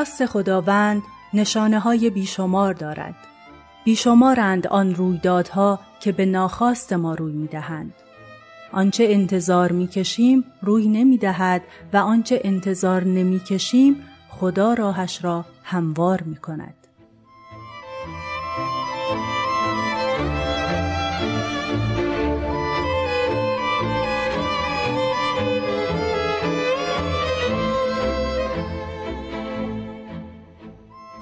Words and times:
خاص 0.00 0.22
خداوند 0.22 1.02
نشانه 1.34 1.78
های 1.78 2.10
بیشمار 2.10 2.74
دارد. 2.74 3.14
بیشمارند 3.84 4.66
آن 4.66 4.94
رویدادها 4.94 5.80
که 6.00 6.12
به 6.12 6.26
ناخواست 6.26 6.92
ما 6.92 7.14
روی 7.14 7.32
می 7.32 7.46
دهند. 7.46 7.94
آنچه 8.72 9.04
انتظار 9.08 9.72
می 9.72 9.86
کشیم 9.86 10.44
روی 10.62 10.88
نمی 10.88 11.18
دهد 11.18 11.62
و 11.92 11.96
آنچه 11.96 12.40
انتظار 12.44 13.04
نمی 13.04 13.40
کشیم 13.40 13.96
خدا 14.28 14.74
راهش 14.74 15.24
را 15.24 15.44
هموار 15.62 16.22
می 16.22 16.36
کند. 16.36 16.79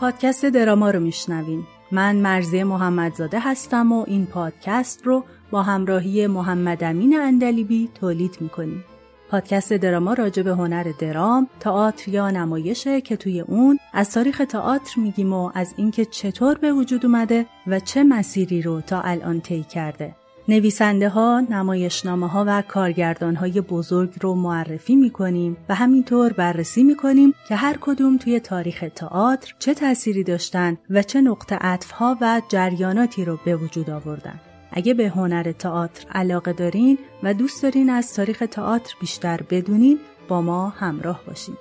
پادکست 0.01 0.45
دراما 0.47 0.91
رو 0.91 1.01
میشنوین. 1.01 1.67
من 1.93 2.17
مرزی 2.17 2.63
محمدزاده 2.63 3.41
هستم 3.41 3.93
و 3.93 4.05
این 4.07 4.27
پادکست 4.27 5.07
رو 5.07 5.25
با 5.51 5.63
همراهی 5.63 6.27
محمد 6.27 6.85
امین 6.85 7.21
اندلیبی 7.21 7.91
تولید 7.95 8.37
می‌کنیم. 8.41 8.85
پادکست 9.31 9.73
دراما 9.73 10.13
راجع 10.13 10.43
به 10.43 10.51
هنر 10.51 10.93
درام، 10.99 11.49
تئاتر 11.61 12.11
یا 12.11 12.31
نمایشه 12.31 13.01
که 13.01 13.17
توی 13.17 13.41
اون 13.41 13.79
از 13.93 14.11
تاریخ 14.11 14.43
تئاتر 14.49 15.01
میگیم 15.01 15.33
و 15.33 15.51
از 15.55 15.75
اینکه 15.77 16.05
چطور 16.05 16.59
به 16.59 16.73
وجود 16.73 17.07
اومده 17.07 17.47
و 17.67 17.81
چه 17.81 18.05
مسیری 18.05 18.63
رو 18.63 18.81
تا 18.81 19.01
الان 19.01 19.41
طی 19.41 19.63
کرده. 19.63 20.17
نویسنده 20.51 21.09
ها، 21.09 21.41
نمایشنامه 21.41 22.29
ها 22.29 22.45
و 22.47 22.63
کارگردان 22.69 23.37
های 23.37 23.61
بزرگ 23.61 24.11
رو 24.21 24.35
معرفی 24.35 24.97
می 24.97 25.11
کنیم 25.11 25.57
و 25.69 25.75
همینطور 25.75 26.33
بررسی 26.33 26.83
می 26.83 26.97
کنیم 26.97 27.35
که 27.49 27.57
هر 27.57 27.77
کدوم 27.81 28.17
توی 28.17 28.41
تاریخ 28.41 28.85
تئاتر 28.95 29.55
چه 29.59 29.75
تأثیری 29.75 30.25
داشتن 30.25 30.79
و 30.91 31.03
چه 31.03 31.21
نقطه 31.21 31.57
عطف 31.57 31.91
ها 31.91 32.19
و 32.21 32.43
جریاناتی 32.49 33.25
رو 33.25 33.39
به 33.45 33.57
وجود 33.57 33.91
آوردن. 33.91 34.41
اگه 34.73 34.95
به 34.95 35.09
هنر 35.09 35.53
تئاتر 35.53 36.07
علاقه 36.13 36.53
دارین 36.53 36.99
و 37.23 37.35
دوست 37.35 37.63
دارین 37.63 37.91
از 37.91 38.15
تاریخ 38.15 38.45
تئاتر 38.51 38.95
بیشتر 39.01 39.41
بدونین 39.51 39.99
با 40.29 40.43
ما 40.43 40.69
همراه 40.69 41.21
باشین. 41.27 41.55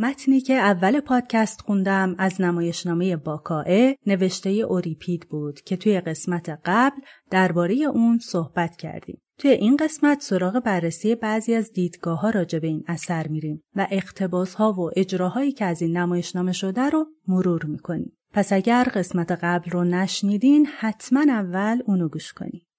متنی 0.00 0.40
که 0.40 0.54
اول 0.54 1.00
پادکست 1.00 1.60
خوندم 1.60 2.14
از 2.18 2.40
نمایشنامه 2.40 3.16
باکائه 3.16 3.96
نوشته 4.06 4.50
اوریپید 4.50 5.28
بود 5.30 5.60
که 5.60 5.76
توی 5.76 6.00
قسمت 6.00 6.60
قبل 6.64 7.00
درباره 7.30 7.74
اون 7.74 8.18
صحبت 8.18 8.76
کردیم. 8.76 9.20
توی 9.38 9.50
این 9.50 9.76
قسمت 9.76 10.20
سراغ 10.20 10.62
بررسی 10.64 11.14
بعضی 11.14 11.54
از 11.54 11.72
دیدگاه 11.72 12.20
ها 12.20 12.30
راجع 12.30 12.58
به 12.58 12.66
این 12.66 12.84
اثر 12.86 13.28
میریم 13.28 13.62
و 13.76 13.86
اقتباس 13.90 14.54
ها 14.54 14.72
و 14.72 14.90
اجراهایی 14.96 15.52
که 15.52 15.64
از 15.64 15.82
این 15.82 15.96
نمایشنامه 15.96 16.52
شده 16.52 16.82
رو 16.82 17.06
مرور 17.28 17.64
می‌کنیم. 17.64 18.16
پس 18.32 18.52
اگر 18.52 18.84
قسمت 18.94 19.32
قبل 19.32 19.70
رو 19.70 19.84
نشنیدین 19.84 20.66
حتما 20.66 21.20
اول 21.28 21.82
اونو 21.86 22.08
گوش 22.08 22.32
کنید. 22.32 22.69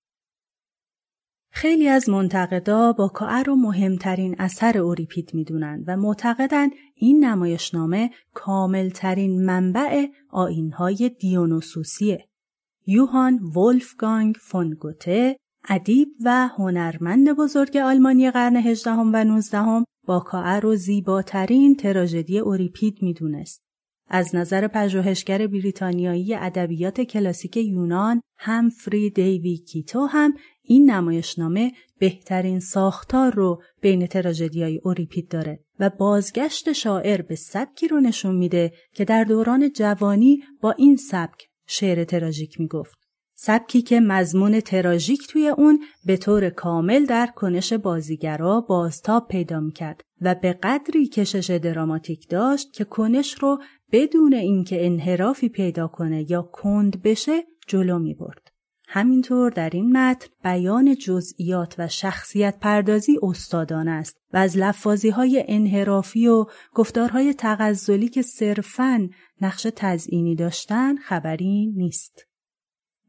خیلی 1.54 1.88
از 1.88 2.10
منتقدا 2.10 2.94
با 2.94 3.08
کائر 3.08 3.44
رو 3.44 3.56
مهمترین 3.56 4.36
اثر 4.40 4.78
اوریپید 4.78 5.32
می‌دونن 5.34 5.84
و 5.88 5.98
معتقدن 5.98 6.70
این 6.96 7.26
نمایشنامه 7.26 8.10
کاملترین 8.34 9.46
منبع 9.46 10.06
آینهای 10.30 11.12
دیونوسوسیه. 11.20 12.28
یوهان 12.88 13.40
ولفگانگ 13.56 14.36
فون 14.42 14.70
گوته 14.70 15.38
ادیب 15.70 16.08
و 16.26 16.48
هنرمند 16.48 17.34
بزرگ 17.34 17.78
آلمانی 17.78 18.32
قرن 18.32 18.56
18 18.56 18.92
و 18.92 19.24
19 19.24 19.86
با 20.08 20.20
کائر 20.20 20.60
رو 20.60 20.76
زیباترین 20.76 21.76
تراژدی 21.76 22.40
اوریپید 22.40 22.98
می‌دونست. 23.02 23.62
از 24.14 24.36
نظر 24.36 24.68
پژوهشگر 24.68 25.48
بریتانیایی 25.48 26.36
ادبیات 26.36 27.02
کلاسیک 27.02 27.58
یونان 27.58 28.22
هم 28.38 28.70
فری 28.70 29.10
دیوی 29.10 29.58
کیتو 29.58 30.06
هم 30.06 30.34
این 30.72 30.92
نمایشنامه 30.92 31.72
بهترین 32.00 32.60
ساختار 32.60 33.34
رو 33.34 33.62
بین 33.82 34.08
تراژدیای 34.08 34.82
اوریپید 34.84 35.28
داره 35.28 35.60
و 35.80 35.90
بازگشت 35.90 36.72
شاعر 36.72 37.22
به 37.22 37.36
سبکی 37.36 37.88
رو 37.88 38.00
نشون 38.00 38.36
میده 38.36 38.72
که 38.94 39.06
در 39.06 39.24
دوران 39.24 39.72
جوانی 39.72 40.40
با 40.62 40.72
این 40.72 40.96
سبک 40.96 41.48
شعر 41.68 42.04
تراژیک 42.04 42.60
می‌گفت. 42.60 42.98
سبکی 43.36 43.82
که 43.82 44.00
مضمون 44.00 44.60
تراژیک 44.60 45.28
توی 45.30 45.48
اون 45.48 45.80
به 46.06 46.18
طور 46.18 46.50
کامل 46.50 47.06
در 47.06 47.28
کنش 47.36 47.74
بازیگرا 47.74 48.62
بازتاب 48.62 49.28
پیدا 49.28 49.60
می‌کرد 49.60 50.02
و 50.22 50.36
به 50.36 50.54
قدری 50.54 51.08
کشش 51.08 51.50
دراماتیک 51.50 52.30
داشت 52.30 52.74
که 52.74 52.84
کنش 52.84 53.34
رو 53.34 53.60
بدون 53.92 54.34
اینکه 54.34 54.86
انحرافی 54.86 55.50
پیدا 55.50 55.88
کنه 55.88 56.32
یا 56.32 56.42
کند 56.42 57.02
بشه 57.02 57.44
جلو 57.68 58.00
می 58.00 58.14
برد. 58.14 58.51
همینطور 58.94 59.52
در 59.52 59.70
این 59.70 59.98
متن 59.98 60.28
بیان 60.44 60.96
جزئیات 60.96 61.76
و 61.78 61.88
شخصیت 61.88 62.60
پردازی 62.60 63.20
استادان 63.24 63.88
است 63.88 64.18
و 64.34 64.38
از 64.38 64.58
لفاظی 64.58 65.10
های 65.10 65.46
انحرافی 65.48 66.28
و 66.28 66.46
گفتارهای 66.74 67.34
تغزلی 67.34 68.10
که 68.10 68.22
صرفاً 68.22 69.10
نقش 69.42 69.68
تزئینی 69.76 70.36
داشتن 70.36 70.96
خبری 70.96 71.74
نیست. 71.76 72.26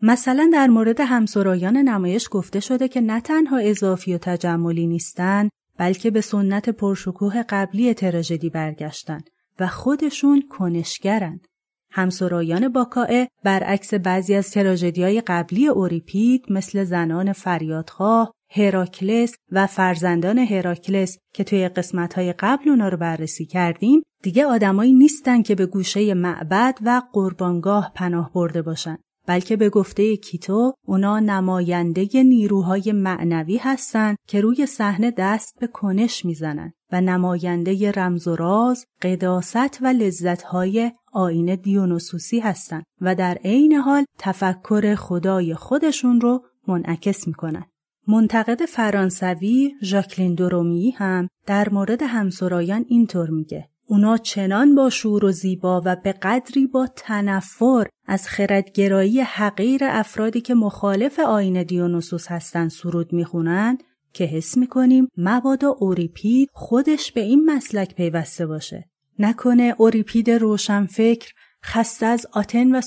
مثلا 0.02 0.50
در 0.52 0.66
مورد 0.66 1.00
همسرایان 1.00 1.76
نمایش 1.76 2.28
گفته 2.30 2.60
شده 2.60 2.88
که 2.88 3.00
نه 3.00 3.20
تنها 3.20 3.58
اضافی 3.58 4.14
و 4.14 4.18
تجملی 4.18 4.86
نیستند 4.86 5.50
بلکه 5.78 6.10
به 6.10 6.20
سنت 6.20 6.68
پرشکوه 6.68 7.42
قبلی 7.42 7.94
تراژدی 7.94 8.50
برگشتند 8.50 9.30
و 9.60 9.66
خودشون 9.66 10.42
کنشگرند. 10.50 11.48
همسرایان 11.92 12.68
باکائه 12.68 13.28
برعکس 13.44 13.94
بعضی 13.94 14.34
از 14.34 14.50
تراژدیهای 14.50 15.20
قبلی 15.20 15.68
اوریپید 15.68 16.44
مثل 16.50 16.84
زنان 16.84 17.32
فریادخواه، 17.32 18.32
هراکلس 18.50 19.34
و 19.52 19.66
فرزندان 19.66 20.38
هراکلس 20.38 21.18
که 21.34 21.44
توی 21.44 21.68
قسمتهای 21.68 22.32
قبل 22.32 22.68
اونا 22.68 22.88
رو 22.88 22.96
بررسی 22.96 23.46
کردیم 23.46 24.02
دیگه 24.22 24.46
آدمایی 24.46 24.92
نیستن 24.92 25.42
که 25.42 25.54
به 25.54 25.66
گوشه 25.66 26.14
معبد 26.14 26.78
و 26.84 27.02
قربانگاه 27.12 27.92
پناه 27.94 28.32
برده 28.32 28.62
باشن 28.62 28.98
بلکه 29.26 29.56
به 29.56 29.70
گفته 29.70 30.16
کیتو 30.16 30.72
اونا 30.86 31.20
نماینده 31.20 32.22
نیروهای 32.22 32.92
معنوی 32.92 33.56
هستند 33.56 34.16
که 34.28 34.40
روی 34.40 34.66
صحنه 34.66 35.10
دست 35.10 35.60
به 35.60 35.66
کنش 35.66 36.24
می‌زنن 36.24 36.72
و 36.92 37.00
نماینده 37.00 37.90
رمز 37.90 38.28
و 38.28 38.36
راز، 38.36 38.86
قداست 39.02 39.82
و 39.82 39.86
لذتهای 39.86 40.92
آین 41.12 41.54
دیونوسوسی 41.54 42.40
هستند 42.40 42.84
و 43.00 43.14
در 43.14 43.38
عین 43.44 43.72
حال 43.72 44.04
تفکر 44.18 44.94
خدای 44.94 45.54
خودشون 45.54 46.20
رو 46.20 46.44
منعکس 46.68 47.26
می‌کنن. 47.26 47.64
منتقد 48.08 48.64
فرانسوی 48.64 49.72
ژاکلین 49.82 50.34
دورومی 50.34 50.90
هم 50.90 51.28
در 51.46 51.68
مورد 51.68 52.02
همسرایان 52.02 52.84
اینطور 52.88 53.30
میگه 53.30 53.68
اونا 53.86 54.16
چنان 54.16 54.74
با 54.74 54.90
شور 54.90 55.24
و 55.24 55.32
زیبا 55.32 55.82
و 55.84 55.96
به 55.96 56.12
قدری 56.12 56.66
با 56.66 56.86
تنفر 56.96 57.86
از 58.06 58.28
خردگرایی 58.28 59.20
حقیر 59.20 59.80
افرادی 59.84 60.40
که 60.40 60.54
مخالف 60.54 61.18
آین 61.18 61.62
دیونوسوس 61.62 62.26
هستند 62.28 62.70
سرود 62.70 63.12
می‌خونند 63.12 63.82
که 64.12 64.24
حس 64.24 64.56
می‌کنیم 64.56 65.08
مبادا 65.16 65.68
اوریپید 65.68 66.48
خودش 66.52 67.12
به 67.12 67.20
این 67.20 67.44
مسلک 67.44 67.94
پیوسته 67.94 68.46
باشه. 68.46 68.88
نکنه 69.24 69.74
اوریپید 69.78 70.30
روشنفکر 70.30 71.32
خسته 71.64 72.06
از 72.06 72.26
آتن 72.32 72.74
و 72.74 72.80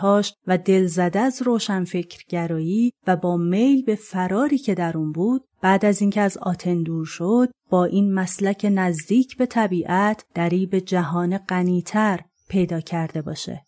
هاش 0.00 0.34
و 0.46 0.58
دلزده 0.58 1.18
از 1.20 1.42
روشنفکرگرایی 1.42 2.92
و 3.06 3.16
با 3.16 3.36
میل 3.36 3.84
به 3.84 3.94
فراری 3.94 4.58
که 4.58 4.74
در 4.74 4.98
اون 4.98 5.12
بود 5.12 5.44
بعد 5.62 5.84
از 5.84 6.00
اینکه 6.00 6.20
از 6.20 6.38
آتن 6.38 6.82
دور 6.82 7.06
شد 7.06 7.50
با 7.70 7.84
این 7.84 8.14
مسلک 8.14 8.66
نزدیک 8.70 9.36
به 9.36 9.46
طبیعت 9.46 10.24
دری 10.34 10.66
به 10.66 10.80
جهان 10.80 11.38
غنیتر 11.38 12.20
پیدا 12.48 12.80
کرده 12.80 13.22
باشه. 13.22 13.64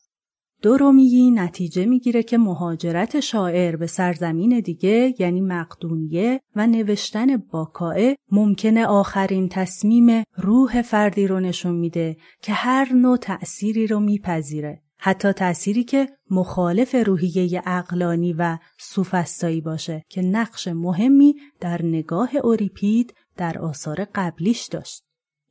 دورومیی 0.64 1.30
نتیجه 1.30 1.86
می‌گیره 1.86 2.22
که 2.22 2.38
مهاجرت 2.38 3.20
شاعر 3.20 3.76
به 3.76 3.86
سرزمین 3.86 4.60
دیگه 4.60 5.14
یعنی 5.18 5.40
مقدونیه 5.40 6.40
و 6.56 6.66
نوشتن 6.66 7.36
باکائه 7.36 8.16
ممکنه 8.32 8.86
آخرین 8.86 9.48
تصمیم 9.48 10.24
روح 10.36 10.82
فردی 10.82 11.26
رو 11.26 11.40
نشون 11.40 11.74
میده 11.74 12.16
که 12.42 12.52
هر 12.52 12.92
نوع 12.92 13.16
تأثیری 13.16 13.86
رو 13.86 14.00
میپذیره. 14.00 14.82
حتی 14.98 15.32
تأثیری 15.32 15.84
که 15.84 16.08
مخالف 16.30 16.94
روحیه 17.06 17.62
اقلانی 17.66 18.32
و 18.32 18.58
سوفستایی 18.78 19.60
باشه 19.60 20.02
که 20.08 20.22
نقش 20.22 20.68
مهمی 20.68 21.34
در 21.60 21.82
نگاه 21.82 22.36
اوریپید 22.36 23.14
در 23.36 23.58
آثار 23.58 24.06
قبلیش 24.14 24.66
داشت. 24.66 25.03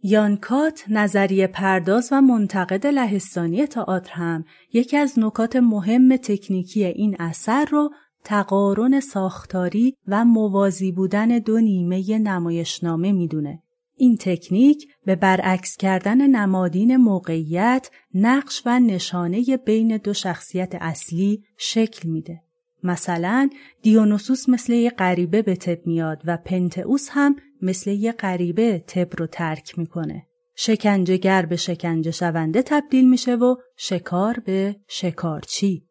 یانکات 0.05 0.83
نظریه 0.89 1.47
پرداز 1.47 2.09
و 2.11 2.21
منتقد 2.21 2.87
لهستانی 2.87 3.67
تئاتر 3.67 4.13
هم 4.13 4.45
یکی 4.73 4.97
از 4.97 5.19
نکات 5.19 5.55
مهم 5.55 6.17
تکنیکی 6.17 6.85
این 6.85 7.15
اثر 7.19 7.65
رو 7.65 7.89
تقارن 8.23 8.99
ساختاری 8.99 9.95
و 10.07 10.25
موازی 10.25 10.91
بودن 10.91 11.27
دو 11.27 11.59
نیمه 11.59 12.17
نمایشنامه 12.17 13.11
می‌دونه. 13.11 13.63
این 13.95 14.17
تکنیک 14.19 14.87
به 15.05 15.15
برعکس 15.15 15.77
کردن 15.77 16.27
نمادین 16.27 16.95
موقعیت 16.97 17.89
نقش 18.13 18.61
و 18.65 18.79
نشانه 18.79 19.57
بین 19.65 19.97
دو 19.97 20.13
شخصیت 20.13 20.75
اصلی 20.81 21.43
شکل 21.57 22.09
میده. 22.09 22.41
مثلا 22.83 23.49
دیونوسوس 23.81 24.49
مثل 24.49 24.73
یه 24.73 24.89
غریبه 24.89 25.41
به 25.41 25.55
تب 25.55 25.87
میاد 25.87 26.21
و 26.25 26.37
پنتئوس 26.37 27.07
هم 27.11 27.35
مثل 27.61 27.91
یه 27.91 28.11
غریبه 28.11 28.83
تب 28.87 29.09
رو 29.17 29.27
ترک 29.27 29.79
می‌کنه. 29.79 30.27
شکنجهگر 30.55 31.45
به 31.45 31.55
شکنجه 31.55 32.11
شونده 32.11 32.61
تبدیل 32.61 33.09
میشه 33.09 33.35
و 33.35 33.55
شکار 33.77 34.39
به 34.45 34.75
شکارچی. 34.87 35.87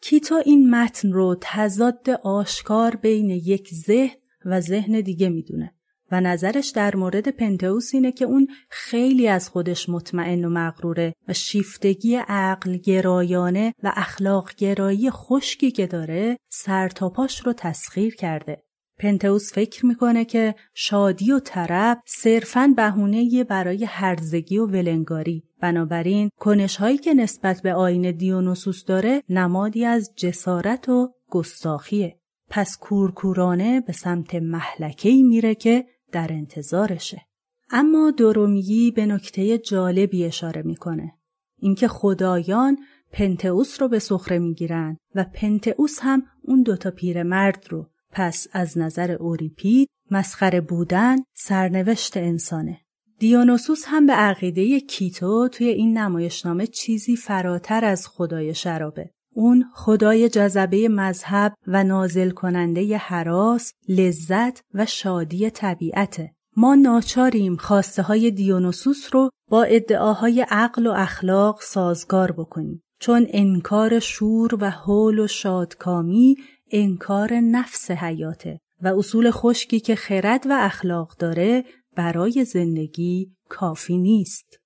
کیتو 0.00 0.42
این 0.44 0.70
متن 0.70 1.12
رو 1.12 1.36
تضاد 1.40 2.10
آشکار 2.10 2.96
بین 2.96 3.30
یک 3.30 3.68
ذهن 3.74 4.16
و 4.44 4.60
ذهن 4.60 5.00
دیگه 5.00 5.28
می‌دونه 5.28 5.74
و 6.14 6.20
نظرش 6.20 6.70
در 6.70 6.96
مورد 6.96 7.28
پنتئوس 7.28 7.94
اینه 7.94 8.12
که 8.12 8.24
اون 8.24 8.48
خیلی 8.70 9.28
از 9.28 9.48
خودش 9.48 9.88
مطمئن 9.88 10.44
و 10.44 10.48
مغروره 10.48 11.14
و 11.28 11.32
شیفتگی 11.32 12.16
عقل 12.28 12.76
گرایانه 12.76 13.74
و 13.82 13.92
اخلاق 13.96 14.54
گرایی 14.54 15.10
خشکی 15.10 15.70
که 15.70 15.86
داره 15.86 16.36
سرتاپاش 16.50 17.40
رو 17.40 17.52
تسخیر 17.52 18.14
کرده. 18.14 18.62
پنتئوس 18.98 19.52
فکر 19.52 19.86
می‌کنه 19.86 20.24
که 20.24 20.54
شادی 20.74 21.32
و 21.32 21.38
طرب 21.38 22.00
صرفاً 22.06 22.72
بهونه 22.76 23.44
برای 23.44 23.84
هرزگی 23.84 24.58
و 24.58 24.66
ولنگاری 24.66 25.44
بنابراین 25.60 26.30
کنشهایی 26.40 26.98
که 26.98 27.14
نسبت 27.14 27.62
به 27.62 27.74
آین 27.74 28.10
دیونوسوس 28.10 28.84
داره 28.84 29.22
نمادی 29.28 29.84
از 29.84 30.12
جسارت 30.16 30.88
و 30.88 31.14
گستاخیه 31.30 32.18
پس 32.50 32.78
کورکورانه 32.80 33.80
به 33.80 33.92
سمت 33.92 34.34
محلکه‌ای 34.34 35.22
میره 35.22 35.54
که 35.54 35.84
در 36.14 36.32
انتظارشه 36.32 37.22
اما 37.70 38.10
دورومیی 38.10 38.90
به 38.90 39.06
نکته 39.06 39.58
جالبی 39.58 40.24
اشاره 40.24 40.62
می‌کنه 40.62 41.12
اینکه 41.58 41.88
خدایان 41.88 42.78
پنتئوس 43.12 43.82
رو 43.82 43.88
به 43.88 43.98
سخره 43.98 44.38
می‌گیرن 44.38 44.96
و 45.14 45.24
پنتئوس 45.34 45.98
هم 46.02 46.22
اون 46.42 46.62
دوتا 46.62 46.90
پیرمرد 46.90 47.66
رو 47.70 47.90
پس 48.10 48.46
از 48.52 48.78
نظر 48.78 49.10
اوریپید 49.12 49.88
مسخره 50.10 50.60
بودن 50.60 51.16
سرنوشت 51.34 52.16
انسانه. 52.16 52.80
دیونوسوس 53.18 53.84
هم 53.86 54.06
به 54.06 54.12
عقیده 54.12 54.80
کیتو 54.80 55.48
توی 55.48 55.68
این 55.68 55.98
نمایشنامه 55.98 56.66
چیزی 56.66 57.16
فراتر 57.16 57.84
از 57.84 58.08
خدای 58.08 58.54
شرابه. 58.54 59.10
اون 59.34 59.64
خدای 59.74 60.28
جذبه 60.28 60.88
مذهب 60.88 61.54
و 61.66 61.84
نازل 61.84 62.30
کننده 62.30 62.96
حراس، 62.96 63.72
لذت 63.88 64.60
و 64.74 64.86
شادی 64.86 65.50
طبیعته. 65.50 66.30
ما 66.56 66.74
ناچاریم 66.74 67.56
خواسته 67.56 68.02
های 68.02 68.30
دیونوسوس 68.30 69.08
رو 69.12 69.30
با 69.50 69.62
ادعاهای 69.62 70.46
عقل 70.50 70.86
و 70.86 70.90
اخلاق 70.90 71.60
سازگار 71.60 72.32
بکنیم. 72.32 72.82
چون 73.00 73.26
انکار 73.30 73.98
شور 73.98 74.58
و 74.60 74.70
حول 74.70 75.18
و 75.18 75.26
شادکامی 75.26 76.36
انکار 76.70 77.34
نفس 77.34 77.90
حیاته 77.90 78.60
و 78.82 78.88
اصول 78.88 79.30
خشکی 79.30 79.80
که 79.80 79.94
خرد 79.94 80.46
و 80.46 80.58
اخلاق 80.60 81.16
داره 81.18 81.64
برای 81.96 82.44
زندگی 82.44 83.32
کافی 83.48 83.98
نیست. 83.98 84.58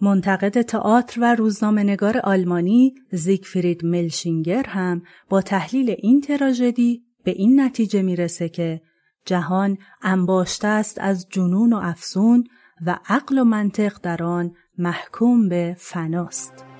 منتقد 0.00 0.62
تئاتر 0.62 1.20
و 1.20 1.34
روزنامه 1.34 1.82
نگار 1.82 2.18
آلمانی 2.18 2.94
زیگفرید 3.12 3.84
ملشینگر 3.84 4.66
هم 4.66 5.02
با 5.28 5.42
تحلیل 5.42 5.94
این 5.98 6.20
تراژدی 6.20 7.02
به 7.24 7.30
این 7.30 7.60
نتیجه 7.60 8.02
می‌رسه 8.02 8.48
که 8.48 8.80
جهان 9.24 9.78
انباشته 10.02 10.68
است 10.68 10.98
از 11.00 11.26
جنون 11.30 11.72
و 11.72 11.80
افسون 11.82 12.44
و 12.86 12.98
عقل 13.08 13.38
و 13.38 13.44
منطق 13.44 13.98
در 14.02 14.22
آن 14.22 14.54
محکوم 14.78 15.48
به 15.48 15.76
فناست. 15.78 16.75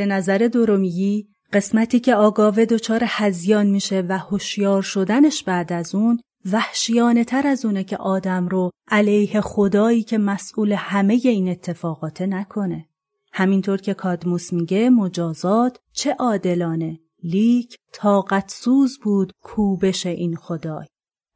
به 0.00 0.06
نظر 0.06 0.48
دورومیی 0.52 1.28
قسمتی 1.52 2.00
که 2.00 2.14
آگاوه 2.14 2.64
دچار 2.64 3.00
هزیان 3.06 3.66
میشه 3.66 4.04
و 4.08 4.18
هوشیار 4.18 4.82
شدنش 4.82 5.42
بعد 5.44 5.72
از 5.72 5.94
اون 5.94 6.20
وحشیانه 6.52 7.24
تر 7.24 7.46
از 7.46 7.64
اونه 7.64 7.84
که 7.84 7.96
آدم 7.96 8.48
رو 8.48 8.70
علیه 8.88 9.40
خدایی 9.40 10.02
که 10.02 10.18
مسئول 10.18 10.72
همه 10.72 11.20
این 11.24 11.48
اتفاقات 11.48 12.22
نکنه. 12.22 12.88
همینطور 13.32 13.80
که 13.80 13.94
کادموس 13.94 14.52
میگه 14.52 14.90
مجازات 14.90 15.78
چه 15.92 16.12
عادلانه 16.18 17.00
لیک 17.22 17.76
طاقت 17.92 18.50
سوز 18.50 18.98
بود 19.02 19.32
کوبش 19.42 20.06
این 20.06 20.36
خدای. 20.36 20.86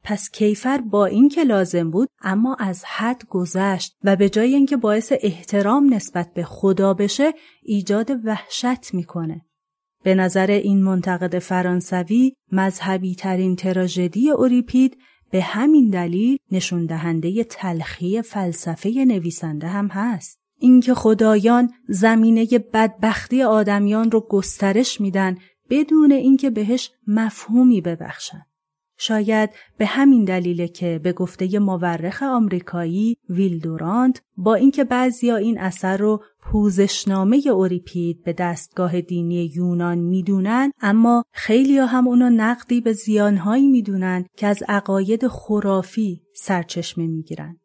پس 0.07 0.29
کیفر 0.29 0.81
با 0.81 1.05
این 1.05 1.29
که 1.29 1.43
لازم 1.43 1.91
بود 1.91 2.09
اما 2.21 2.55
از 2.59 2.83
حد 2.85 3.25
گذشت 3.29 3.95
و 4.03 4.15
به 4.15 4.29
جای 4.29 4.55
اینکه 4.55 4.77
باعث 4.77 5.13
احترام 5.21 5.93
نسبت 5.93 6.33
به 6.33 6.43
خدا 6.43 6.93
بشه 6.93 7.33
ایجاد 7.63 8.11
وحشت 8.25 8.93
می‌کنه. 8.93 9.45
به 10.03 10.15
نظر 10.15 10.51
این 10.51 10.83
منتقد 10.83 11.39
فرانسوی 11.39 12.33
مذهبی 12.51 13.15
ترین 13.15 13.55
تراژدی 13.55 14.29
اوریپید 14.29 14.97
به 15.31 15.41
همین 15.41 15.89
دلیل 15.89 16.37
نشون 16.51 16.85
دهنده 16.85 17.43
تلخی 17.43 18.21
فلسفه 18.21 18.89
نویسنده 18.89 19.67
هم 19.67 19.87
هست. 19.87 20.39
اینکه 20.59 20.93
خدایان 20.93 21.73
زمینه 21.87 22.47
بدبختی 22.73 23.43
آدمیان 23.43 24.11
رو 24.11 24.27
گسترش 24.29 25.01
میدن 25.01 25.37
بدون 25.69 26.11
اینکه 26.11 26.49
بهش 26.49 26.91
مفهومی 27.07 27.81
ببخشن. 27.81 28.45
شاید 28.97 29.49
به 29.77 29.85
همین 29.85 30.23
دلیله 30.23 30.67
که 30.67 30.99
به 31.03 31.13
گفته 31.13 31.59
مورخ 31.59 32.23
آمریکایی 32.23 33.17
ویل 33.29 33.59
دورانت 33.59 34.21
با 34.37 34.55
اینکه 34.55 34.83
بعضیا 34.83 35.35
این 35.35 35.59
اثر 35.59 35.97
رو 35.97 36.23
پوزشنامه 36.41 37.41
اوریپید 37.47 38.23
به 38.23 38.33
دستگاه 38.33 39.01
دینی 39.01 39.51
یونان 39.55 39.97
می‌دونن 39.97 40.71
اما 40.81 41.23
خیلی 41.31 41.77
هم 41.77 42.07
اونو 42.07 42.29
نقدی 42.29 42.81
به 42.81 42.93
زیانهایی 42.93 43.67
می‌دونن 43.67 44.25
که 44.37 44.47
از 44.47 44.63
عقاید 44.67 45.27
خرافی 45.27 46.21
سرچشمه 46.35 47.07
می‌گیرن. 47.07 47.59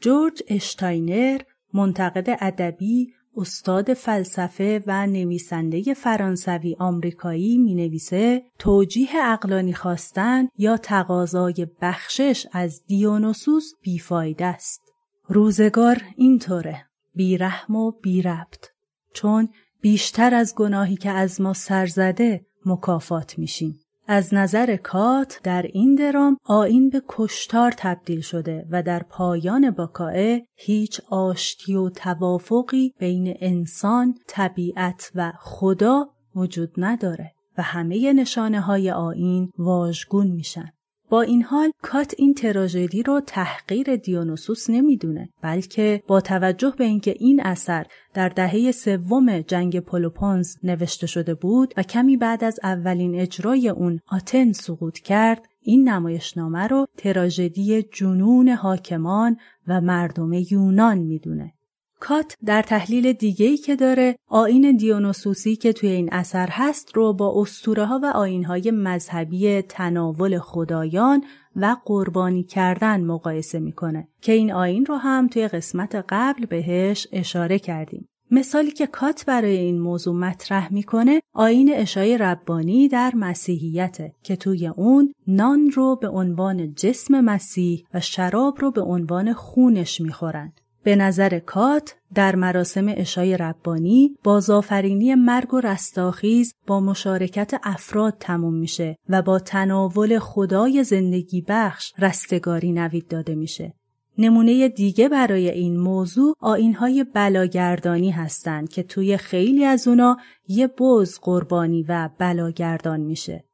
جورج 0.00 0.42
اشتاینر 0.48 1.40
منتقد 1.74 2.36
ادبی 2.40 3.12
استاد 3.36 3.94
فلسفه 3.94 4.82
و 4.86 5.06
نویسنده 5.06 5.94
فرانسوی 5.94 6.76
آمریکایی 6.78 7.58
می 7.58 7.74
نویسه 7.74 8.42
توجیه 8.58 9.08
اقلانی 9.22 9.72
خواستن 9.72 10.48
یا 10.58 10.76
تقاضای 10.76 11.66
بخشش 11.80 12.46
از 12.52 12.82
دیونوسوس 12.86 13.72
بیفایده 13.82 14.46
است. 14.46 14.80
روزگار 15.28 16.02
اینطوره 16.16 16.84
بیرحم 17.14 17.76
و 17.76 17.90
بیربط 17.90 18.66
چون 19.12 19.48
بیشتر 19.80 20.34
از 20.34 20.54
گناهی 20.54 20.96
که 20.96 21.10
از 21.10 21.40
ما 21.40 21.52
سرزده 21.52 22.46
مکافات 22.66 23.38
میشیم. 23.38 23.83
از 24.06 24.34
نظر 24.34 24.76
کات 24.76 25.40
در 25.42 25.62
این 25.62 25.94
درام 25.94 26.36
آین 26.44 26.90
به 26.90 27.02
کشتار 27.08 27.72
تبدیل 27.76 28.20
شده 28.20 28.66
و 28.70 28.82
در 28.82 29.02
پایان 29.02 29.70
باکائه 29.70 30.46
هیچ 30.54 31.00
آشتی 31.10 31.74
و 31.74 31.90
توافقی 31.90 32.94
بین 32.98 33.36
انسان، 33.40 34.14
طبیعت 34.26 35.12
و 35.14 35.32
خدا 35.40 36.06
وجود 36.34 36.70
نداره 36.76 37.32
و 37.58 37.62
همه 37.62 38.12
نشانه 38.12 38.60
های 38.60 38.90
آین 38.90 39.50
واژگون 39.58 40.26
میشن. 40.26 40.72
با 41.14 41.22
این 41.22 41.42
حال 41.42 41.72
کات 41.82 42.14
این 42.18 42.34
تراژدی 42.34 43.02
رو 43.02 43.20
تحقیر 43.20 43.96
دیونوسوس 43.96 44.70
نمی‌دونه 44.70 45.28
بلکه 45.42 46.02
با 46.06 46.20
توجه 46.20 46.74
به 46.78 46.84
اینکه 46.84 47.14
این 47.18 47.42
اثر 47.42 47.86
در 48.14 48.28
دهه 48.28 48.72
سوم 48.72 49.40
جنگ 49.40 49.80
پولوپونز 49.80 50.56
نوشته 50.62 51.06
شده 51.06 51.34
بود 51.34 51.74
و 51.76 51.82
کمی 51.82 52.16
بعد 52.16 52.44
از 52.44 52.60
اولین 52.62 53.14
اجرای 53.14 53.68
اون 53.68 54.00
آتن 54.08 54.52
سقوط 54.52 54.98
کرد 54.98 55.46
این 55.62 55.88
نمایشنامه 55.88 56.66
رو 56.66 56.86
تراژدی 56.96 57.82
جنون 57.82 58.48
حاکمان 58.48 59.36
و 59.68 59.80
مردم 59.80 60.32
یونان 60.32 60.98
می‌دونه. 60.98 61.52
کات 62.00 62.36
در 62.44 62.62
تحلیل 62.62 63.12
دیگه‌ای 63.12 63.56
که 63.56 63.76
داره 63.76 64.16
آین 64.28 64.76
دیونوسوسی 64.76 65.56
که 65.56 65.72
توی 65.72 65.88
این 65.88 66.08
اثر 66.12 66.48
هست 66.50 66.96
رو 66.96 67.12
با 67.12 67.42
اسطوره 67.42 67.86
ها 67.86 68.00
و 68.02 68.06
آین 68.06 68.44
های 68.44 68.70
مذهبی 68.70 69.62
تناول 69.62 70.38
خدایان 70.38 71.24
و 71.56 71.76
قربانی 71.84 72.42
کردن 72.42 73.04
مقایسه 73.04 73.58
می‌کنه 73.58 74.08
که 74.20 74.32
این 74.32 74.52
آین 74.52 74.86
رو 74.86 74.96
هم 74.96 75.28
توی 75.28 75.48
قسمت 75.48 76.04
قبل 76.08 76.46
بهش 76.46 77.06
اشاره 77.12 77.58
کردیم. 77.58 78.08
مثالی 78.30 78.70
که 78.70 78.86
کات 78.86 79.24
برای 79.26 79.56
این 79.56 79.80
موضوع 79.80 80.14
مطرح 80.14 80.72
می‌کنه 80.72 81.22
آین 81.32 81.74
اشای 81.74 82.18
ربانی 82.18 82.88
در 82.88 83.12
مسیحیته 83.14 84.12
که 84.22 84.36
توی 84.36 84.66
اون 84.66 85.12
نان 85.26 85.70
رو 85.70 85.96
به 85.96 86.08
عنوان 86.08 86.74
جسم 86.74 87.20
مسیح 87.20 87.84
و 87.94 88.00
شراب 88.00 88.60
رو 88.60 88.70
به 88.70 88.80
عنوان 88.80 89.32
خونش 89.32 90.00
می‌خورند. 90.00 90.60
به 90.84 90.96
نظر 90.96 91.38
کات 91.38 91.94
در 92.14 92.36
مراسم 92.36 92.86
اشای 92.88 93.36
ربانی 93.36 94.16
بازآفرینی 94.24 95.14
مرگ 95.14 95.54
و 95.54 95.60
رستاخیز 95.60 96.54
با 96.66 96.80
مشارکت 96.80 97.54
افراد 97.62 98.16
تموم 98.20 98.54
میشه 98.54 98.96
و 99.08 99.22
با 99.22 99.38
تناول 99.38 100.18
خدای 100.18 100.84
زندگی 100.84 101.44
بخش 101.48 101.92
رستگاری 101.98 102.72
نوید 102.72 103.08
داده 103.08 103.34
میشه. 103.34 103.74
نمونه 104.18 104.68
دیگه 104.68 105.08
برای 105.08 105.50
این 105.50 105.76
موضوع 105.76 106.34
آینهای 106.40 107.04
بلاگردانی 107.04 108.10
هستند 108.10 108.68
که 108.68 108.82
توی 108.82 109.16
خیلی 109.16 109.64
از 109.64 109.88
اونا 109.88 110.16
یه 110.48 110.66
بز 110.66 111.18
قربانی 111.22 111.82
و 111.82 112.10
بلاگردان 112.18 113.00
میشه. 113.00 113.44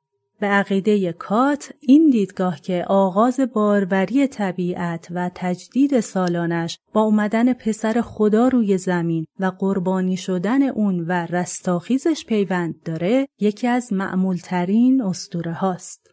به 0.41 0.47
عقیده 0.47 1.13
کات 1.13 1.73
این 1.81 2.11
دیدگاه 2.11 2.61
که 2.61 2.85
آغاز 2.89 3.41
باروری 3.41 4.27
طبیعت 4.27 5.09
و 5.11 5.31
تجدید 5.35 6.01
سالانش 6.01 6.79
با 6.93 7.03
اومدن 7.03 7.53
پسر 7.53 8.01
خدا 8.01 8.49
روی 8.49 8.79
زمین 8.79 9.27
و 9.41 9.53
قربانی 9.59 10.17
شدن 10.17 10.63
اون 10.63 11.01
و 11.09 11.13
رستاخیزش 11.13 12.25
پیوند 12.25 12.83
داره 12.85 13.29
یکی 13.41 13.67
از 13.67 13.93
معمولترین 13.93 15.03
استوره 15.03 15.53
هاست. 15.53 16.10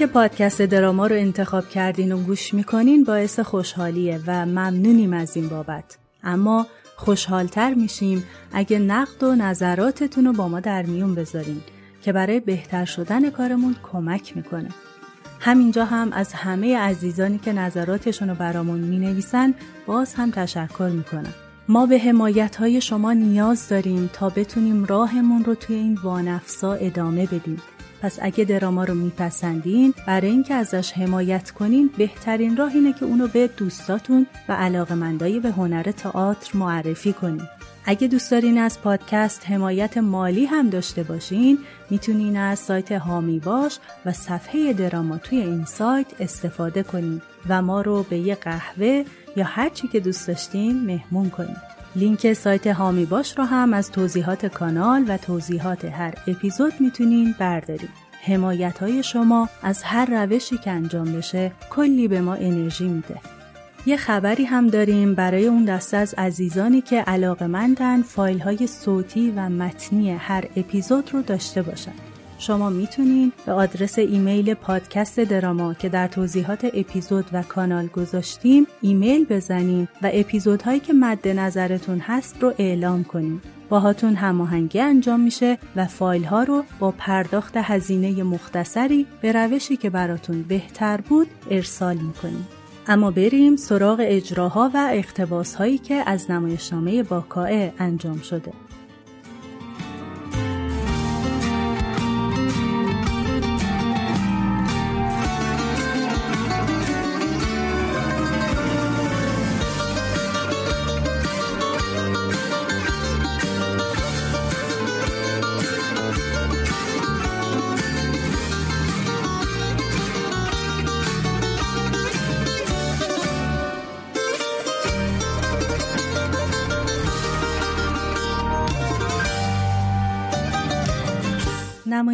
که 0.00 0.06
پادکست 0.06 0.62
دراما 0.62 1.06
رو 1.06 1.16
انتخاب 1.16 1.68
کردین 1.68 2.12
و 2.12 2.18
گوش 2.18 2.54
می‌کنین 2.54 3.04
باعث 3.04 3.40
خوشحالیه 3.40 4.20
و 4.26 4.46
ممنونیم 4.46 5.12
از 5.12 5.36
این 5.36 5.48
بابت. 5.48 5.98
اما 6.24 6.66
خوشحالتر 6.96 7.74
میشیم 7.74 8.24
اگه 8.52 8.78
نقد 8.78 9.22
و 9.22 9.34
نظراتتون 9.34 10.24
رو 10.24 10.32
با 10.32 10.48
ما 10.48 10.60
در 10.60 10.82
میون 10.82 11.14
بذارین 11.14 11.60
که 12.02 12.12
برای 12.12 12.40
بهتر 12.40 12.84
شدن 12.84 13.30
کارمون 13.30 13.76
کمک 13.92 14.36
می‌کنه. 14.36 14.68
همینجا 15.40 15.84
هم 15.84 16.12
از 16.12 16.32
همه 16.32 16.78
عزیزانی 16.78 17.38
که 17.38 17.52
نظراتشون 17.52 18.28
رو 18.28 18.34
برامون 18.34 18.80
می‌نویسن 18.80 19.54
باز 19.86 20.14
هم 20.14 20.30
تشکر 20.30 20.90
می‌کنم. 20.92 21.34
ما 21.68 21.86
به 21.86 21.98
حمایت 21.98 22.56
های 22.56 22.80
شما 22.80 23.12
نیاز 23.12 23.68
داریم 23.68 24.10
تا 24.12 24.28
بتونیم 24.28 24.84
راهمون 24.84 25.44
رو 25.44 25.54
توی 25.54 25.76
این 25.76 25.98
وانفسا 26.02 26.72
ادامه 26.72 27.26
بدیم. 27.26 27.62
پس 28.02 28.18
اگه 28.22 28.44
دراما 28.44 28.84
رو 28.84 28.94
میپسندین 28.94 29.94
برای 30.06 30.30
اینکه 30.30 30.54
ازش 30.54 30.92
حمایت 30.92 31.50
کنین 31.50 31.90
بهترین 31.98 32.56
راه 32.56 32.74
اینه 32.74 32.92
که 32.92 33.04
اونو 33.04 33.28
به 33.28 33.50
دوستاتون 33.56 34.26
و 34.48 34.52
علاقمندای 34.52 35.40
به 35.40 35.50
هنر 35.50 35.82
تئاتر 35.82 36.58
معرفی 36.58 37.12
کنین. 37.12 37.42
اگه 37.84 38.08
دوست 38.08 38.30
دارین 38.30 38.58
از 38.58 38.80
پادکست 38.80 39.46
حمایت 39.46 39.98
مالی 39.98 40.44
هم 40.46 40.70
داشته 40.70 41.02
باشین 41.02 41.58
می‌تونین 41.90 42.36
از 42.36 42.58
سایت 42.58 42.92
هامی 42.92 43.38
باش 43.38 43.78
و 44.06 44.12
صفحه 44.12 44.72
دراما 44.72 45.18
توی 45.18 45.38
این 45.38 45.64
سایت 45.64 46.06
استفاده 46.20 46.82
کنین 46.82 47.22
و 47.48 47.62
ما 47.62 47.80
رو 47.80 48.02
به 48.02 48.18
یه 48.18 48.34
قهوه 48.34 49.04
یا 49.36 49.44
هر 49.44 49.68
چی 49.68 49.88
که 49.88 50.00
دوست 50.00 50.28
داشتین 50.28 50.86
مهمون 50.86 51.30
کنین. 51.30 51.56
لینک 51.96 52.32
سایت 52.32 52.66
هامی 52.66 53.04
باش 53.04 53.38
رو 53.38 53.44
هم 53.44 53.74
از 53.74 53.90
توضیحات 53.90 54.46
کانال 54.46 55.04
و 55.08 55.16
توضیحات 55.16 55.84
هر 55.84 56.14
اپیزود 56.26 56.72
می‌تونین 56.80 57.34
بردارید. 57.38 57.90
حمایت 58.22 58.78
های 58.78 59.02
شما 59.02 59.48
از 59.62 59.82
هر 59.82 60.24
روشی 60.24 60.58
که 60.58 60.70
انجام 60.70 61.12
بشه 61.12 61.52
کلی 61.70 62.08
به 62.08 62.20
ما 62.20 62.34
انرژی 62.34 62.88
میده. 62.88 63.16
یه 63.86 63.96
خبری 63.96 64.44
هم 64.44 64.66
داریم 64.66 65.14
برای 65.14 65.46
اون 65.46 65.64
دسته 65.64 65.96
از 65.96 66.14
عزیزانی 66.18 66.80
که 66.80 67.00
علاقه 67.00 67.46
مندن 67.46 68.02
فایل 68.02 68.38
های 68.38 68.66
صوتی 68.66 69.30
و 69.36 69.48
متنی 69.48 70.10
هر 70.10 70.44
اپیزود 70.56 71.10
رو 71.14 71.22
داشته 71.22 71.62
باشن. 71.62 72.09
شما 72.40 72.70
می‌تونین 72.70 73.32
به 73.46 73.52
آدرس 73.52 73.98
ایمیل 73.98 74.54
پادکست 74.54 75.20
دراما 75.20 75.74
که 75.74 75.88
در 75.88 76.08
توضیحات 76.08 76.64
اپیزود 76.74 77.24
و 77.32 77.42
کانال 77.42 77.86
گذاشتیم 77.86 78.66
ایمیل 78.80 79.24
بزنین 79.24 79.88
و 80.02 80.10
اپیزودهایی 80.12 80.80
که 80.80 80.92
مد 80.92 81.28
نظرتون 81.28 81.98
هست 81.98 82.36
رو 82.40 82.54
اعلام 82.58 83.04
کنین. 83.04 83.40
باهاتون 83.68 84.14
هماهنگی 84.14 84.80
انجام 84.80 85.20
میشه 85.20 85.58
و 85.76 85.86
فایل 85.86 86.24
ها 86.24 86.42
رو 86.42 86.64
با 86.78 86.90
پرداخت 86.90 87.56
هزینه 87.56 88.22
مختصری 88.22 89.06
به 89.22 89.32
روشی 89.32 89.76
که 89.76 89.90
براتون 89.90 90.42
بهتر 90.42 91.00
بود 91.00 91.26
ارسال 91.50 91.96
می‌کنیم. 91.96 92.48
اما 92.86 93.10
بریم 93.10 93.56
سراغ 93.56 93.98
اجراها 94.02 94.70
و 94.74 94.88
اقتباس 94.92 95.54
هایی 95.54 95.78
که 95.78 96.02
از 96.06 96.30
نمایشنامه 96.30 97.02
باکائه 97.02 97.72
انجام 97.78 98.20
شده. 98.20 98.52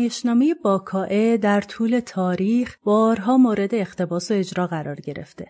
نمایشنامه 0.06 0.54
باکائه 0.54 1.36
در 1.36 1.60
طول 1.60 2.00
تاریخ 2.00 2.76
بارها 2.84 3.36
مورد 3.36 3.74
اقتباس 3.74 4.30
و 4.30 4.34
اجرا 4.34 4.66
قرار 4.66 4.96
گرفته. 4.96 5.46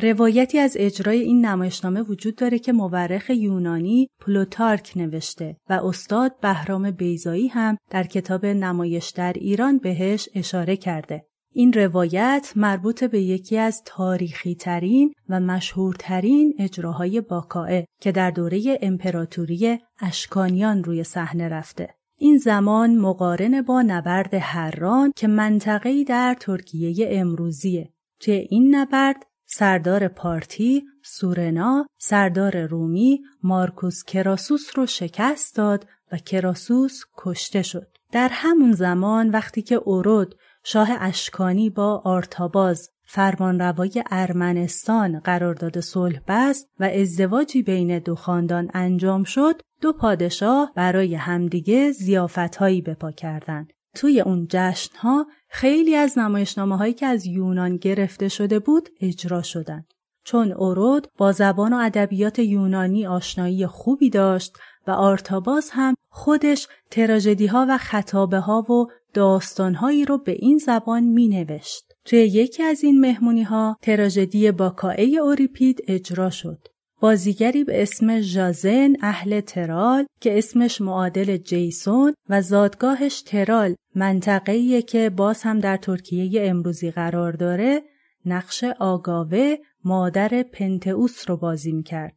روایتی 0.00 0.58
از 0.58 0.76
اجرای 0.78 1.20
این 1.20 1.46
نمایشنامه 1.46 2.02
وجود 2.02 2.36
داره 2.36 2.58
که 2.58 2.72
مورخ 2.72 3.30
یونانی 3.30 4.08
پلوتارک 4.20 4.92
نوشته 4.96 5.56
و 5.70 5.80
استاد 5.84 6.40
بهرام 6.40 6.90
بیزایی 6.90 7.48
هم 7.48 7.76
در 7.90 8.04
کتاب 8.04 8.46
نمایش 8.46 9.10
در 9.10 9.32
ایران 9.32 9.78
بهش 9.78 10.28
اشاره 10.34 10.76
کرده. 10.76 11.24
این 11.52 11.72
روایت 11.72 12.52
مربوط 12.56 13.04
به 13.04 13.20
یکی 13.20 13.58
از 13.58 13.82
تاریخی 13.84 14.54
ترین 14.54 15.12
و 15.28 15.40
مشهورترین 15.40 16.54
اجراهای 16.58 17.20
باکائه 17.20 17.86
که 18.00 18.12
در 18.12 18.30
دوره 18.30 18.78
امپراتوری 18.82 19.78
اشکانیان 20.00 20.84
روی 20.84 21.04
صحنه 21.04 21.48
رفته. 21.48 21.94
این 22.18 22.36
زمان 22.38 22.96
مقارن 22.96 23.62
با 23.62 23.82
نبرد 23.82 24.34
هران 24.34 25.12
که 25.16 25.26
منطقه‌ای 25.26 26.04
در 26.04 26.36
ترکیه 26.40 27.08
امروزیه. 27.10 27.92
توی 28.20 28.34
این 28.34 28.74
نبرد 28.74 29.26
سردار 29.46 30.08
پارتی 30.08 30.84
سورنا 31.02 31.86
سردار 31.98 32.66
رومی 32.66 33.20
مارکوس 33.42 34.04
کراسوس 34.06 34.70
رو 34.74 34.86
شکست 34.86 35.56
داد 35.56 35.86
و 36.12 36.16
کراسوس 36.16 37.00
کشته 37.16 37.62
شد. 37.62 37.86
در 38.12 38.28
همون 38.32 38.72
زمان 38.72 39.30
وقتی 39.30 39.62
که 39.62 39.74
اورود 39.74 40.34
شاه 40.64 40.88
اشکانی 41.00 41.70
با 41.70 42.02
آرتاباز 42.04 42.90
فرمانروای 43.04 44.04
ارمنستان 44.10 45.18
قرارداد 45.18 45.80
صلح 45.80 46.20
بست 46.28 46.68
و 46.80 46.84
ازدواجی 46.84 47.62
بین 47.62 47.98
دو 47.98 48.14
خاندان 48.14 48.70
انجام 48.74 49.24
شد 49.24 49.60
دو 49.80 49.92
پادشاه 49.92 50.72
برای 50.74 51.14
همدیگه 51.14 51.92
زیافتهایی 51.92 52.82
بپا 52.82 53.10
کردند 53.10 53.72
توی 53.94 54.20
اون 54.20 54.46
جشنها 54.50 55.26
خیلی 55.48 55.94
از 55.94 56.18
نمایشنامه 56.18 56.76
هایی 56.76 56.92
که 56.92 57.06
از 57.06 57.26
یونان 57.26 57.76
گرفته 57.76 58.28
شده 58.28 58.58
بود 58.58 58.88
اجرا 59.00 59.42
شدند. 59.42 59.86
چون 60.24 60.52
اورود 60.52 61.08
با 61.18 61.32
زبان 61.32 61.72
و 61.72 61.76
ادبیات 61.76 62.38
یونانی 62.38 63.06
آشنایی 63.06 63.66
خوبی 63.66 64.10
داشت 64.10 64.56
و 64.86 64.90
آرتاباس 64.90 65.70
هم 65.72 65.94
خودش 66.08 66.68
تراژدی 66.90 67.46
ها 67.46 67.66
و 67.68 67.78
خطابه 67.78 68.38
ها 68.38 68.72
و 68.72 68.86
داستان 69.14 69.74
هایی 69.74 70.04
رو 70.04 70.18
به 70.18 70.32
این 70.32 70.58
زبان 70.58 71.02
می 71.02 71.28
نوشت. 71.28 71.93
توی 72.04 72.18
یکی 72.18 72.62
از 72.62 72.84
این 72.84 73.00
مهمونی 73.00 73.42
ها 73.42 73.76
تراژدی 73.82 74.50
باکائه 74.50 75.16
اوریپید 75.16 75.84
اجرا 75.88 76.30
شد. 76.30 76.68
بازیگری 77.00 77.64
به 77.64 77.82
اسم 77.82 78.20
ژازن 78.20 78.92
اهل 79.02 79.40
ترال 79.40 80.06
که 80.20 80.38
اسمش 80.38 80.80
معادل 80.80 81.36
جیسون 81.36 82.14
و 82.28 82.42
زادگاهش 82.42 83.22
ترال 83.22 83.74
منطقه‌ایه 83.94 84.82
که 84.82 85.10
باز 85.10 85.42
هم 85.42 85.58
در 85.60 85.76
ترکیه 85.76 86.48
امروزی 86.50 86.90
قرار 86.90 87.32
داره 87.32 87.82
نقش 88.26 88.64
آگاوه 88.64 89.54
مادر 89.84 90.44
پنتئوس 90.52 91.30
رو 91.30 91.36
بازی 91.36 91.72
می‌کرد 91.72 92.16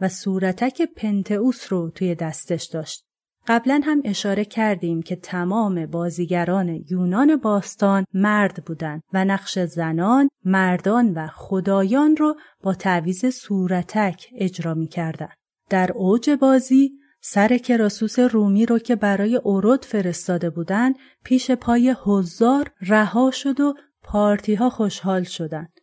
و 0.00 0.08
صورتک 0.08 0.82
پنتئوس 0.96 1.72
رو 1.72 1.90
توی 1.90 2.14
دستش 2.14 2.64
داشت. 2.64 3.07
قبلا 3.48 3.80
هم 3.84 4.02
اشاره 4.04 4.44
کردیم 4.44 5.02
که 5.02 5.16
تمام 5.16 5.86
بازیگران 5.86 6.84
یونان 6.90 7.36
باستان 7.36 8.04
مرد 8.14 8.64
بودند 8.64 9.02
و 9.12 9.24
نقش 9.24 9.58
زنان، 9.58 10.28
مردان 10.44 11.14
و 11.14 11.26
خدایان 11.26 12.16
رو 12.16 12.36
با 12.62 12.74
تعویز 12.74 13.26
صورتک 13.26 14.28
اجرا 14.34 14.74
می 14.74 14.86
کردن. 14.86 15.28
در 15.70 15.92
اوج 15.92 16.30
بازی 16.30 16.90
سر 17.20 17.58
کراسوس 17.58 18.18
رومی 18.18 18.66
رو 18.66 18.78
که 18.78 18.96
برای 18.96 19.36
اورود 19.36 19.84
فرستاده 19.84 20.50
بودند 20.50 20.94
پیش 21.24 21.50
پای 21.50 21.96
هزار 22.06 22.70
رها 22.80 23.30
شد 23.30 23.60
و 23.60 23.74
پارتی 24.02 24.54
ها 24.54 24.70
خوشحال 24.70 25.22
شدند. 25.22 25.80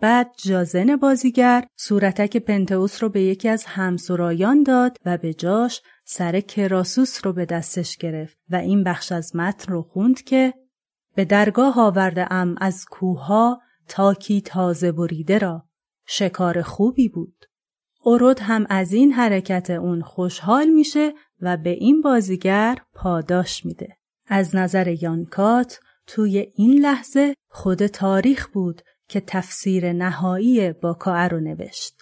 بعد 0.00 0.30
جازن 0.36 0.96
بازیگر 0.96 1.64
صورتک 1.76 2.36
پنتئوس 2.36 3.02
رو 3.02 3.08
به 3.08 3.22
یکی 3.22 3.48
از 3.48 3.64
همسرایان 3.64 4.62
داد 4.62 4.96
و 5.04 5.18
به 5.18 5.34
جاش 5.34 5.82
سر 6.10 6.40
کراسوس 6.40 7.26
رو 7.26 7.32
به 7.32 7.46
دستش 7.46 7.96
گرفت 7.96 8.38
و 8.50 8.56
این 8.56 8.84
بخش 8.84 9.12
از 9.12 9.36
متن 9.36 9.72
رو 9.72 9.82
خوند 9.82 10.22
که 10.22 10.54
به 11.14 11.24
درگاه 11.24 11.80
آورده 11.80 12.32
ام 12.32 12.54
از 12.60 12.84
کوها 12.90 13.60
تاکی 13.88 14.40
تازه 14.40 14.92
بریده 14.92 15.38
را 15.38 15.64
شکار 16.06 16.62
خوبی 16.62 17.08
بود. 17.08 17.44
اورود 18.02 18.40
هم 18.40 18.66
از 18.68 18.92
این 18.92 19.12
حرکت 19.12 19.70
اون 19.70 20.02
خوشحال 20.02 20.68
میشه 20.68 21.12
و 21.40 21.56
به 21.56 21.70
این 21.70 22.00
بازیگر 22.00 22.78
پاداش 22.94 23.64
میده. 23.64 23.96
از 24.26 24.56
نظر 24.56 25.02
یانکات 25.02 25.80
توی 26.06 26.38
این 26.54 26.80
لحظه 26.80 27.34
خود 27.50 27.86
تاریخ 27.86 28.48
بود 28.48 28.82
که 29.08 29.20
تفسیر 29.20 29.92
نهایی 29.92 30.72
با 30.72 30.96
رو 31.30 31.40
نوشت. 31.40 31.94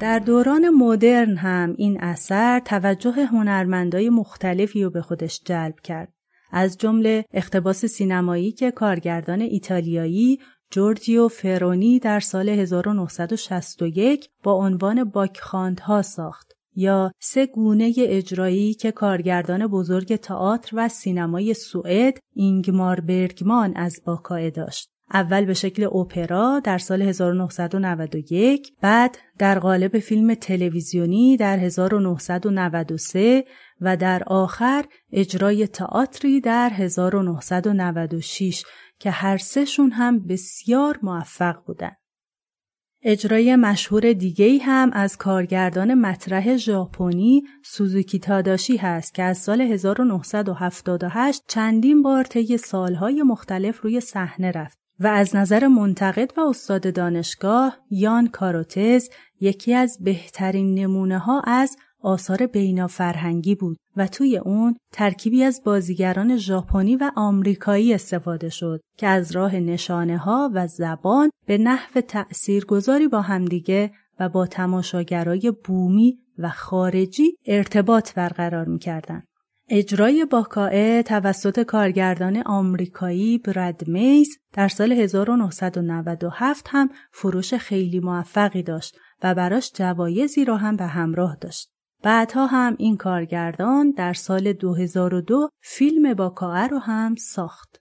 در 0.00 0.18
دوران 0.18 0.68
مدرن 0.68 1.36
هم 1.36 1.74
این 1.78 2.00
اثر 2.00 2.60
توجه 2.60 3.24
هنرمندای 3.24 4.10
مختلفی 4.10 4.84
رو 4.84 4.90
به 4.90 5.02
خودش 5.02 5.40
جلب 5.44 5.80
کرد. 5.80 6.12
از 6.52 6.78
جمله 6.78 7.24
اختباس 7.32 7.84
سینمایی 7.84 8.52
که 8.52 8.70
کارگردان 8.70 9.40
ایتالیایی 9.40 10.38
جورجیو 10.70 11.28
فرونی 11.28 11.98
در 11.98 12.20
سال 12.20 12.48
1961 12.48 14.28
با 14.42 14.52
عنوان 14.52 15.04
باکخاندها 15.04 16.02
ساخت 16.02 16.52
یا 16.76 17.12
سه 17.18 17.46
گونه 17.46 17.92
اجرایی 17.98 18.74
که 18.74 18.92
کارگردان 18.92 19.66
بزرگ 19.66 20.16
تئاتر 20.16 20.70
و 20.76 20.88
سینمای 20.88 21.54
سوئد 21.54 22.18
اینگمار 22.34 23.00
برگمان 23.00 23.76
از 23.76 24.02
باکائه 24.04 24.50
داشت. 24.50 24.90
اول 25.12 25.44
به 25.44 25.54
شکل 25.54 25.84
اپرا 25.84 26.60
در 26.64 26.78
سال 26.78 27.02
1991 27.02 28.72
بعد 28.80 29.18
در 29.38 29.58
قالب 29.58 29.98
فیلم 29.98 30.34
تلویزیونی 30.34 31.36
در 31.36 31.58
1993 31.58 33.44
و 33.80 33.96
در 33.96 34.22
آخر 34.26 34.84
اجرای 35.12 35.66
تئاتری 35.66 36.40
در 36.40 36.70
1996 36.70 38.64
که 38.98 39.10
هر 39.10 39.36
سهشون 39.36 39.90
هم 39.90 40.26
بسیار 40.26 40.98
موفق 41.02 41.56
بودند. 41.66 41.96
اجرای 43.02 43.56
مشهور 43.56 44.12
دیگه 44.12 44.58
هم 44.62 44.90
از 44.92 45.16
کارگردان 45.16 45.94
مطرح 45.94 46.56
ژاپنی 46.56 47.42
سوزوکی 47.64 48.18
تاداشی 48.18 48.76
هست 48.76 49.14
که 49.14 49.22
از 49.22 49.38
سال 49.38 49.60
1978 49.60 51.42
چندین 51.48 52.02
بار 52.02 52.24
طی 52.24 52.56
سالهای 52.56 53.22
مختلف 53.22 53.80
روی 53.80 54.00
صحنه 54.00 54.50
رفت 54.50 54.79
و 55.00 55.06
از 55.06 55.36
نظر 55.36 55.66
منتقد 55.66 56.30
و 56.36 56.40
استاد 56.40 56.94
دانشگاه 56.94 57.78
یان 57.90 58.28
کاروتز 58.28 59.08
یکی 59.40 59.74
از 59.74 59.98
بهترین 60.00 60.74
نمونه 60.74 61.18
ها 61.18 61.40
از 61.40 61.76
آثار 62.02 62.46
بینا 62.46 62.86
فرهنگی 62.86 63.54
بود 63.54 63.76
و 63.96 64.06
توی 64.06 64.38
اون 64.38 64.76
ترکیبی 64.92 65.44
از 65.44 65.62
بازیگران 65.64 66.36
ژاپنی 66.36 66.96
و 66.96 67.10
آمریکایی 67.16 67.94
استفاده 67.94 68.48
شد 68.48 68.80
که 68.96 69.06
از 69.06 69.32
راه 69.32 69.56
نشانه 69.56 70.18
ها 70.18 70.50
و 70.54 70.66
زبان 70.66 71.30
به 71.46 71.58
نحو 71.58 72.00
تأثیرگذاری 72.00 73.08
با 73.08 73.20
همدیگه 73.20 73.90
و 74.20 74.28
با 74.28 74.46
تماشاگرای 74.46 75.52
بومی 75.64 76.18
و 76.38 76.48
خارجی 76.48 77.36
ارتباط 77.46 78.14
برقرار 78.14 78.64
می‌کردند. 78.64 79.29
اجرای 79.72 80.24
باکائه 80.24 81.02
توسط 81.02 81.60
کارگردان 81.60 82.42
آمریکایی 82.46 83.38
براد 83.38 83.88
میز 83.88 84.28
در 84.52 84.68
سال 84.68 84.92
1997 84.92 86.66
هم 86.70 86.88
فروش 87.12 87.54
خیلی 87.54 88.00
موفقی 88.00 88.62
داشت 88.62 88.96
و 89.22 89.34
براش 89.34 89.72
جوایزی 89.74 90.44
را 90.44 90.56
هم 90.56 90.76
به 90.76 90.86
همراه 90.86 91.36
داشت. 91.40 91.72
بعدها 92.02 92.46
هم 92.46 92.76
این 92.78 92.96
کارگردان 92.96 93.90
در 93.90 94.12
سال 94.12 94.52
2002 94.52 95.48
فیلم 95.60 96.14
باکائه 96.14 96.66
رو 96.66 96.78
هم 96.78 97.14
ساخت. 97.14 97.79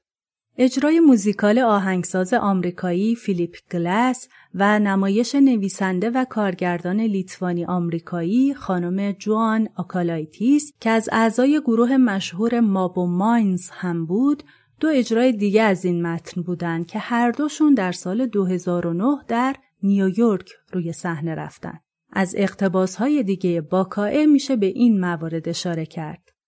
اجرای 0.61 0.99
موزیکال 0.99 1.59
آهنگساز 1.59 2.33
آمریکایی 2.33 3.15
فیلیپ 3.15 3.55
گلس 3.71 4.27
و 4.55 4.79
نمایش 4.79 5.35
نویسنده 5.35 6.09
و 6.09 6.25
کارگردان 6.25 6.99
لیتوانی 7.01 7.65
آمریکایی 7.65 8.53
خانم 8.53 9.11
جوآن 9.11 9.69
آکالایتیس 9.75 10.73
که 10.79 10.89
از 10.89 11.09
اعضای 11.11 11.61
گروه 11.61 11.97
مشهور 11.97 12.59
مابو 12.59 13.05
ماینز 13.05 13.69
هم 13.69 14.05
بود 14.05 14.43
دو 14.79 14.87
اجرای 14.87 15.31
دیگه 15.31 15.61
از 15.61 15.85
این 15.85 16.01
متن 16.01 16.41
بودند 16.41 16.87
که 16.87 16.99
هر 16.99 17.31
دوشون 17.31 17.73
در 17.73 17.91
سال 17.91 18.25
2009 18.25 19.17
در 19.27 19.55
نیویورک 19.83 20.49
روی 20.73 20.93
صحنه 20.93 21.35
رفتن. 21.35 21.79
از 22.13 22.35
اقتباسهای 22.37 23.23
دیگه 23.23 23.61
باکائه 23.61 24.25
میشه 24.25 24.55
به 24.55 24.65
این 24.65 24.99
موارد 24.99 25.49
اشاره 25.49 25.85
کرد. 25.85 26.38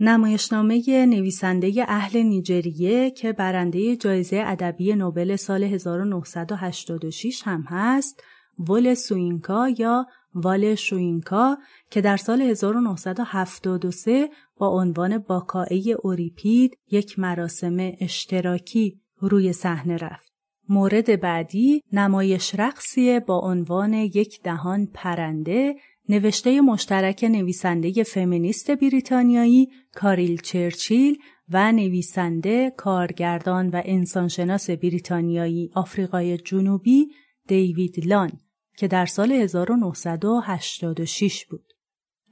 نمایشنامه 0.00 1.06
نویسنده 1.06 1.84
اهل 1.88 2.22
نیجریه 2.22 3.10
که 3.10 3.32
برنده 3.32 3.96
جایزه 3.96 4.42
ادبی 4.46 4.94
نوبل 4.94 5.36
سال 5.36 5.64
1986 5.64 7.42
هم 7.44 7.64
هست 7.68 8.22
ول 8.58 8.94
سوینکا 8.94 9.68
یا 9.68 10.06
وال 10.34 10.74
شوینکا 10.74 11.58
که 11.90 12.00
در 12.00 12.16
سال 12.16 12.42
1973 12.42 14.28
با 14.56 14.68
عنوان 14.68 15.18
باکائه 15.18 15.96
اوریپید 16.02 16.78
یک 16.90 17.18
مراسم 17.18 17.76
اشتراکی 18.00 19.00
روی 19.20 19.52
صحنه 19.52 19.96
رفت. 19.96 20.32
مورد 20.68 21.20
بعدی 21.20 21.82
نمایش 21.92 22.54
رقصی 22.54 23.20
با 23.20 23.38
عنوان 23.38 23.94
یک 23.94 24.42
دهان 24.42 24.86
پرنده 24.94 25.74
نوشته 26.08 26.60
مشترک 26.60 27.24
نویسنده 27.24 28.02
فمینیست 28.02 28.70
بریتانیایی 28.70 29.68
کاریل 29.94 30.40
چرچیل 30.40 31.18
و 31.48 31.72
نویسنده، 31.72 32.72
کارگردان 32.76 33.68
و 33.68 33.82
انسانشناس 33.84 34.70
بریتانیایی 34.70 35.70
آفریقای 35.74 36.38
جنوبی 36.38 37.08
دیوید 37.48 38.06
لان 38.06 38.32
که 38.76 38.88
در 38.88 39.06
سال 39.06 39.32
1986 39.32 41.46
بود. 41.46 41.72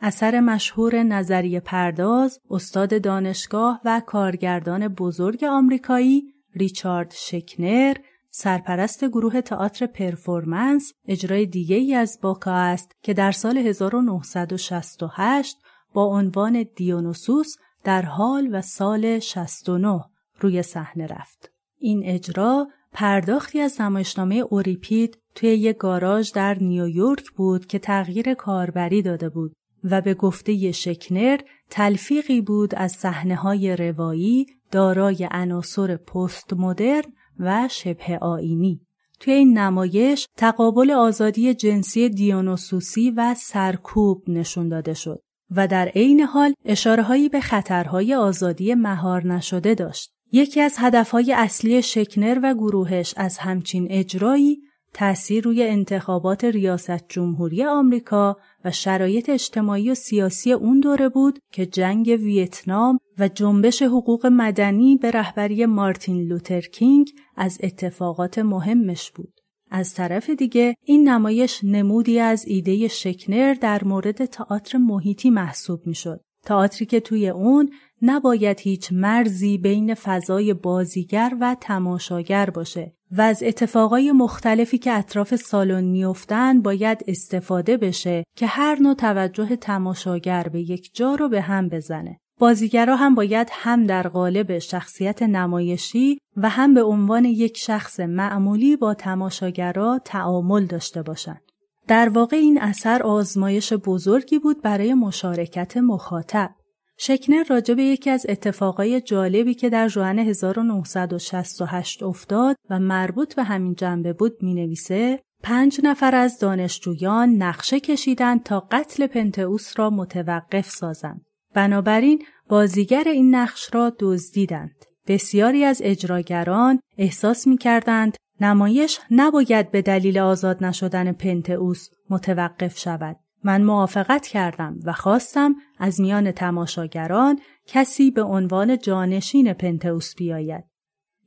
اثر 0.01 0.41
مشهور 0.41 1.03
نظریه 1.03 1.61
پرداز، 1.61 2.41
استاد 2.51 3.03
دانشگاه 3.03 3.81
و 3.85 4.03
کارگردان 4.07 4.89
بزرگ 4.89 5.45
آمریکایی 5.45 6.23
ریچارد 6.55 7.15
شکنر 7.17 7.97
سرپرست 8.39 9.05
گروه 9.05 9.41
تئاتر 9.41 9.87
پرفورمنس 9.87 10.93
اجرای 11.09 11.47
دیگه 11.47 11.77
ای 11.77 11.95
از 11.95 12.19
باکا 12.23 12.53
است 12.53 12.93
که 13.03 13.15
در 13.15 13.33
سال 13.33 13.59
1968 13.59 15.57
با 15.95 16.05
عنوان 16.05 16.67
دیونوسوس 16.77 17.57
در 17.85 18.03
حال 18.03 18.49
و 18.53 18.63
سال 18.63 19.19
69 19.19 20.01
روی 20.41 20.63
صحنه 20.63 21.07
رفت. 21.07 21.53
این 21.79 22.03
اجرا 22.05 22.69
پرداختی 22.93 23.61
از 23.61 23.81
نمایشنامه 23.81 24.35
اوریپید 24.35 25.19
توی 25.35 25.49
یک 25.49 25.77
گاراژ 25.77 26.33
در 26.33 26.59
نیویورک 26.59 27.31
بود 27.31 27.67
که 27.67 27.79
تغییر 27.79 28.35
کاربری 28.35 29.03
داده 29.03 29.29
بود 29.29 29.53
و 29.85 30.01
به 30.01 30.15
گفته 30.15 30.73
شکنر 30.73 31.41
تلفیقی 31.71 32.41
بود 32.41 32.75
از 32.75 32.93
صحنه 32.93 33.37
های 33.37 33.77
روایی 33.77 34.47
دارای 34.71 35.29
عناصر 35.31 35.97
پست 35.97 36.53
مدرن 36.53 37.13
و 37.39 37.69
شبه 37.71 38.19
آینی. 38.19 38.81
توی 39.21 39.33
این 39.33 39.59
نمایش 39.59 40.29
تقابل 40.37 40.91
آزادی 40.91 41.55
جنسی 41.55 42.09
دیونوسوسی 42.09 43.11
و 43.11 43.35
سرکوب 43.39 44.23
نشون 44.29 44.69
داده 44.69 44.95
شد 44.95 45.23
و 45.51 45.69
در 45.69 45.89
عین 45.89 46.21
حال 46.21 46.55
اشارههایی 46.65 47.29
به 47.29 47.41
خطرهای 47.41 48.15
آزادی 48.15 48.75
مهار 48.75 49.27
نشده 49.27 49.75
داشت. 49.75 50.11
یکی 50.33 50.61
از 50.61 50.75
هدفهای 50.79 51.33
اصلی 51.33 51.83
شکنر 51.83 52.41
و 52.43 52.55
گروهش 52.55 53.15
از 53.17 53.39
همچین 53.39 53.87
اجرایی 53.91 54.61
تأثیر 54.99 55.45
روی 55.45 55.63
انتخابات 55.63 56.45
ریاست 56.45 57.09
جمهوری 57.09 57.65
آمریکا 57.65 58.37
و 58.65 58.71
شرایط 58.71 59.31
اجتماعی 59.31 59.91
و 59.91 59.95
سیاسی 59.95 60.53
اون 60.53 60.81
دوره 60.81 61.09
بود 61.09 61.39
که 61.53 61.67
جنگ 61.67 62.07
ویتنام 62.23 62.99
و 63.19 63.29
جنبش 63.29 63.83
حقوق 63.83 64.27
مدنی 64.27 64.97
به 64.97 65.11
رهبری 65.11 65.67
مارتین 65.67 66.23
لوترکینگ 66.23 67.11
از 67.37 67.59
اتفاقات 67.63 68.39
مهمش 68.39 69.11
بود. 69.11 69.41
از 69.71 69.95
طرف 69.95 70.31
دیگه 70.31 70.75
این 70.85 71.09
نمایش 71.09 71.61
نمودی 71.65 72.21
از 72.21 72.45
ایده 72.47 72.89
شکنر 72.89 73.55
در 73.55 73.85
مورد 73.85 74.25
تئاتر 74.25 74.79
محیطی 74.79 75.31
محسوب 75.31 75.87
می‌شد. 75.87 76.21
تئاتری 76.45 76.87
که 76.87 77.01
توی 77.01 77.29
اون 77.29 77.71
نباید 78.03 78.61
هیچ 78.61 78.93
مرزی 78.93 79.59
بین 79.59 79.95
فضای 79.95 80.55
بازیگر 80.55 81.37
و 81.41 81.57
تماشاگر 81.61 82.51
باشه 82.51 82.93
و 83.11 83.21
از 83.21 83.43
اتفاقای 83.43 84.13
مختلفی 84.13 84.79
که 84.79 84.93
اطراف 84.93 85.37
سالن 85.37 85.85
میافتند 85.85 86.63
باید 86.63 87.05
استفاده 87.09 87.77
بشه 87.77 88.25
که 88.37 88.47
هر 88.47 88.79
نوع 88.81 88.95
توجه 88.95 89.57
تماشاگر 89.57 90.49
به 90.49 90.61
یک 90.61 90.91
جا 90.95 91.15
رو 91.15 91.29
به 91.29 91.41
هم 91.41 91.69
بزنه. 91.69 92.21
بازیگرا 92.39 92.97
هم 92.97 93.15
باید 93.15 93.49
هم 93.53 93.87
در 93.87 94.09
قالب 94.09 94.59
شخصیت 94.59 95.23
نمایشی 95.23 96.19
و 96.37 96.49
هم 96.49 96.75
به 96.75 96.83
عنوان 96.83 97.25
یک 97.25 97.57
شخص 97.57 98.01
معمولی 98.01 98.77
با 98.77 98.95
تماشاگرا 98.95 100.01
تعامل 100.05 100.67
داشته 100.67 101.03
باشند. 101.03 101.43
در 101.89 102.09
واقع 102.09 102.37
این 102.37 102.61
اثر 102.61 103.03
آزمایش 103.03 103.73
بزرگی 103.73 104.39
بود 104.39 104.63
برای 104.63 104.95
مشارکت 104.95 105.77
مخاطب. 105.77 106.51
شکنر 106.99 107.45
راجع 107.51 107.75
به 107.75 107.83
یکی 107.83 108.11
از 108.11 108.27
اتفاقای 108.29 109.01
جالبی 109.01 109.55
که 109.55 109.71
در 109.71 109.89
جوان 109.89 110.19
1968 110.19 112.03
افتاد 112.03 112.57
و 112.71 112.79
مربوط 112.79 113.35
به 113.35 113.43
همین 113.43 113.75
جنبه 113.75 114.13
بود 114.13 114.43
می 114.43 114.55
نویسه 114.55 115.21
پنج 115.43 115.81
نفر 115.85 116.15
از 116.15 116.39
دانشجویان 116.39 117.29
نقشه 117.29 117.81
کشیدند 117.81 118.43
تا 118.43 118.61
قتل 118.71 119.07
پنتئوس 119.07 119.79
را 119.79 119.91
متوقف 119.91 120.71
سازند. 120.71 121.25
بنابراین 121.55 122.23
بازیگر 122.49 123.05
این 123.07 123.35
نقش 123.35 123.75
را 123.75 123.93
دزدیدند. 123.99 124.85
بسیاری 125.07 125.65
از 125.65 125.81
اجراگران 125.85 126.81
احساس 126.99 127.47
می 127.47 127.59
کردند 127.59 128.17
نمایش 128.41 129.01
نباید 129.11 129.71
به 129.71 129.83
دلیل 129.83 130.19
آزاد 130.19 130.65
نشدن 130.65 131.13
پنتئوس 131.13 131.89
متوقف 132.11 132.79
شود. 132.79 133.17
من 133.47 133.63
موافقت 133.63 134.27
کردم 134.27 134.79
و 134.85 134.93
خواستم 134.93 135.55
از 135.79 136.01
میان 136.01 136.33
تماشاگران 136.33 137.41
کسی 137.67 138.11
به 138.11 138.23
عنوان 138.23 138.79
جانشین 138.79 139.53
پنتئوس 139.53 140.15
بیاید. 140.15 140.65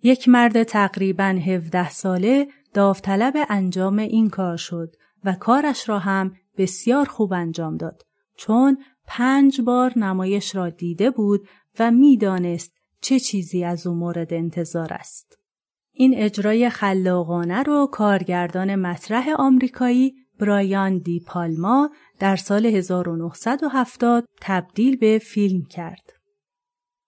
یک 0.03 0.29
مرد 0.29 0.63
تقریبا 0.63 1.39
17 1.45 1.89
ساله 1.89 2.47
داوطلب 2.73 3.33
انجام 3.49 3.99
این 3.99 4.29
کار 4.29 4.57
شد 4.57 4.95
و 5.23 5.33
کارش 5.33 5.89
را 5.89 5.99
هم 5.99 6.33
بسیار 6.57 7.05
خوب 7.05 7.33
انجام 7.33 7.77
داد 7.77 8.05
چون 8.37 8.77
پنج 9.07 9.61
بار 9.61 9.99
نمایش 9.99 10.55
را 10.55 10.69
دیده 10.69 11.11
بود 11.11 11.47
و 11.79 11.91
می‌دانست 11.91 12.73
چه 13.01 13.19
چیزی 13.19 13.63
از 13.63 13.87
او 13.87 13.95
مورد 13.95 14.33
انتظار 14.33 14.93
است. 14.93 15.37
این 15.91 16.13
اجرای 16.15 16.69
خلاقانه 16.69 17.63
رو 17.63 17.89
کارگردان 17.91 18.75
مطرح 18.75 19.29
آمریکایی 19.37 20.15
برایان 20.39 20.97
دی 20.97 21.19
پالما 21.19 21.89
در 22.19 22.35
سال 22.35 22.65
1970 22.65 24.25
تبدیل 24.41 24.97
به 24.97 25.19
فیلم 25.19 25.65
کرد. 25.65 26.13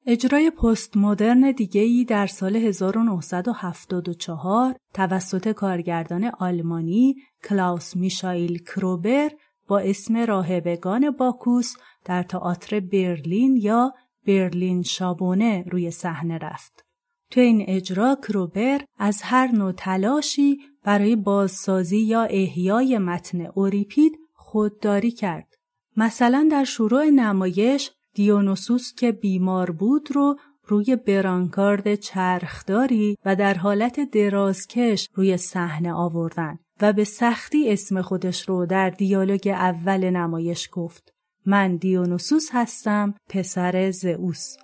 اجرای 0.05 0.49
پست 0.49 0.97
مدرن 0.97 1.51
دیگهی 1.51 2.05
در 2.05 2.27
سال 2.27 2.55
1974 2.55 4.75
توسط 4.93 5.51
کارگردان 5.51 6.31
آلمانی 6.39 7.15
کلاوس 7.43 7.95
میشایل 7.95 8.57
کروبر 8.57 9.31
با 9.67 9.79
اسم 9.79 10.17
راهبگان 10.17 11.11
باکوس 11.11 11.73
در 12.05 12.23
تئاتر 12.23 12.79
برلین 12.79 13.55
یا 13.55 13.93
برلین 14.27 14.81
شابونه 14.81 15.63
روی 15.71 15.91
صحنه 15.91 16.37
رفت. 16.37 16.85
تو 17.31 17.41
این 17.41 17.65
اجرا 17.67 18.17
کروبر 18.23 18.81
از 18.97 19.21
هر 19.21 19.47
نوع 19.47 19.71
تلاشی 19.71 20.57
برای 20.83 21.15
بازسازی 21.15 21.99
یا 21.99 22.23
احیای 22.23 22.97
متن 22.97 23.45
اوریپید 23.45 24.17
خودداری 24.33 25.11
کرد. 25.11 25.55
مثلا 25.97 26.47
در 26.51 26.63
شروع 26.63 27.05
نمایش 27.05 27.91
دیونوسوس 28.13 28.93
که 28.93 29.11
بیمار 29.11 29.71
بود 29.71 30.09
رو 30.15 30.35
روی 30.67 30.95
برانکارد 30.95 31.95
چرخداری 31.95 33.17
و 33.25 33.35
در 33.35 33.53
حالت 33.53 34.11
درازکش 34.11 35.09
روی 35.13 35.37
صحنه 35.37 35.93
آوردن 35.93 36.59
و 36.81 36.93
به 36.93 37.03
سختی 37.03 37.71
اسم 37.71 38.01
خودش 38.01 38.49
رو 38.49 38.65
در 38.65 38.89
دیالوگ 38.89 39.47
اول 39.47 40.09
نمایش 40.09 40.69
گفت. 40.71 41.13
من 41.45 41.75
دیونوسوس 41.75 42.49
هستم 42.51 43.13
پسر 43.29 43.91
زئوس. 43.91 44.55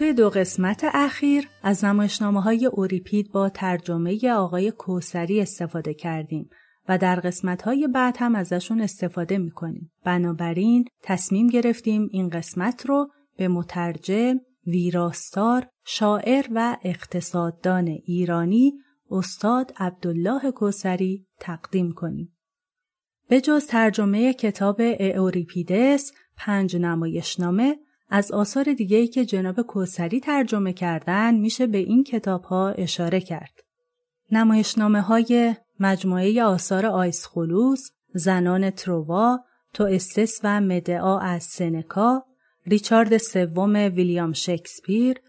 توی 0.00 0.12
دو 0.12 0.30
قسمت 0.30 0.84
اخیر 0.84 1.48
از 1.62 1.84
نمایشنامه 1.84 2.42
های 2.42 2.66
اوریپید 2.66 3.32
با 3.32 3.48
ترجمه 3.48 4.30
آقای 4.30 4.70
کوسری 4.70 5.40
استفاده 5.40 5.94
کردیم 5.94 6.50
و 6.88 6.98
در 6.98 7.20
قسمت 7.20 7.62
های 7.62 7.88
بعد 7.88 8.16
هم 8.18 8.34
ازشون 8.34 8.80
استفاده 8.80 9.38
می‌کنیم. 9.38 9.92
بنابراین 10.04 10.84
تصمیم 11.02 11.46
گرفتیم 11.46 12.08
این 12.12 12.28
قسمت 12.28 12.86
رو 12.86 13.10
به 13.36 13.48
مترجم، 13.48 14.40
ویراستار، 14.66 15.66
شاعر 15.86 16.46
و 16.54 16.76
اقتصاددان 16.82 17.88
ایرانی 18.04 18.72
استاد 19.10 19.72
عبدالله 19.76 20.50
کوسری 20.50 21.26
تقدیم 21.40 21.92
کنیم. 21.92 22.36
به 23.28 23.40
جز 23.40 23.66
ترجمه 23.66 24.32
کتاب 24.32 24.80
اوریپیدس 25.00 26.12
پنج 26.36 26.76
نمایشنامه 26.76 27.76
از 28.10 28.32
آثار 28.32 28.72
دیگهی 28.72 29.08
که 29.08 29.24
جناب 29.24 29.62
کوسری 29.62 30.20
ترجمه 30.20 30.72
کردن 30.72 31.34
میشه 31.34 31.66
به 31.66 31.78
این 31.78 32.04
کتاب 32.04 32.44
ها 32.44 32.68
اشاره 32.68 33.20
کرد. 33.20 33.64
نمایشنامه 34.32 35.00
های 35.00 35.56
مجموعه 35.80 36.42
آثار 36.42 36.86
آیسخولوس، 36.86 37.90
زنان 38.14 38.70
تروا، 38.70 39.38
توئستس 39.74 40.40
و 40.44 40.60
مدئا 40.60 41.18
از 41.18 41.42
سنکا، 41.44 42.24
ریچارد 42.66 43.16
سوم 43.16 43.74
ویلیام 43.74 44.32
شکسپیر، 44.32 45.20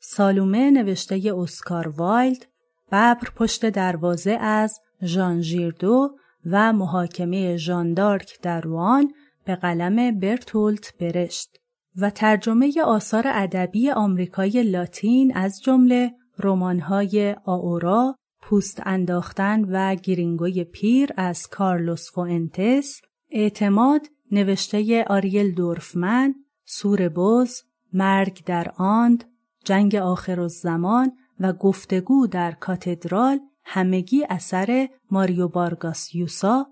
سالومه 0.00 0.70
نوشته 0.70 1.34
اسکار 1.36 1.88
وایلد، 1.88 2.46
ببر 2.88 3.30
پشت 3.36 3.70
دروازه 3.70 4.30
از 4.30 4.80
ژان 5.02 5.40
ژیردو 5.40 6.10
و 6.46 6.72
محاکمه 6.72 7.56
ژان 7.56 7.94
دارک 7.94 8.40
در 8.42 8.60
روآن 8.60 9.12
به 9.44 9.56
قلم 9.56 10.18
برتولت 10.20 10.94
برشت 11.00 11.57
و 12.00 12.10
ترجمه 12.10 12.82
آثار 12.84 13.24
ادبی 13.26 13.90
آمریکای 13.90 14.62
لاتین 14.62 15.36
از 15.36 15.62
جمله 15.62 16.14
رمان‌های 16.38 17.36
آورا، 17.44 18.16
پوست 18.42 18.82
انداختن 18.86 19.64
و 19.64 19.94
گرینگوی 19.94 20.64
پیر 20.64 21.10
از 21.16 21.46
کارلوس 21.46 22.12
فوئنتس، 22.12 23.00
اعتماد 23.30 24.06
نوشته 24.32 25.04
آریل 25.08 25.54
دورفمن، 25.54 26.34
سور 26.64 27.08
بز، 27.08 27.62
مرگ 27.92 28.44
در 28.44 28.72
آند، 28.76 29.24
جنگ 29.64 29.94
آخر 29.94 30.40
الزمان 30.40 31.12
و 31.40 31.52
گفتگو 31.52 32.26
در 32.26 32.52
کاتدرال 32.52 33.40
همگی 33.64 34.24
اثر 34.30 34.88
ماریو 35.10 35.48
بارگاس 35.48 36.14
یوسا، 36.14 36.66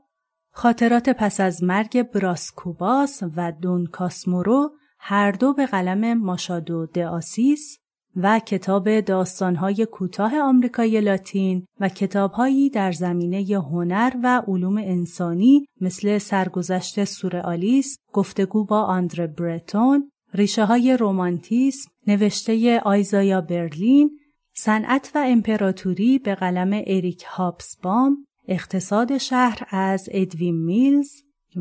خاطرات 0.51 1.09
پس 1.09 1.41
از 1.41 1.63
مرگ 1.63 2.03
براسکوباس 2.03 3.23
و 3.37 3.53
دون 3.53 3.87
کاسمورو 3.87 4.71
هر 5.09 5.33
دو 5.33 5.53
به 5.53 5.67
قلم 5.67 6.15
ماشادو 6.15 6.87
دآسیس 6.87 7.79
و 8.17 8.39
کتاب 8.39 9.01
داستانهای 9.01 9.87
کوتاه 9.93 10.39
آمریکای 10.39 11.01
لاتین 11.01 11.67
و 11.81 11.89
کتابهایی 11.89 12.71
در 12.71 12.93
زمینه 12.93 13.59
هنر 13.59 14.13
و 14.23 14.43
علوم 14.49 14.77
انسانی 14.77 15.67
مثل 15.81 16.19
سرگذشت 16.19 17.05
سورئالیسم، 17.05 17.97
گفتگو 18.13 18.65
با 18.65 18.83
آندره 18.83 19.27
برتون، 19.27 20.11
ریشه 20.35 20.65
های 20.65 20.97
رومانتیسم، 20.97 21.91
نوشته 22.07 22.81
آیزایا 22.81 23.41
برلین، 23.41 24.11
صنعت 24.55 25.13
و 25.15 25.25
امپراتوری 25.27 26.19
به 26.19 26.35
قلم 26.35 26.83
اریک 26.87 27.25
هابسبام، 27.29 28.27
اقتصاد 28.49 29.19
شهر 29.19 29.67
از 29.71 30.09
ادوین 30.13 30.65
میلز 30.65 31.11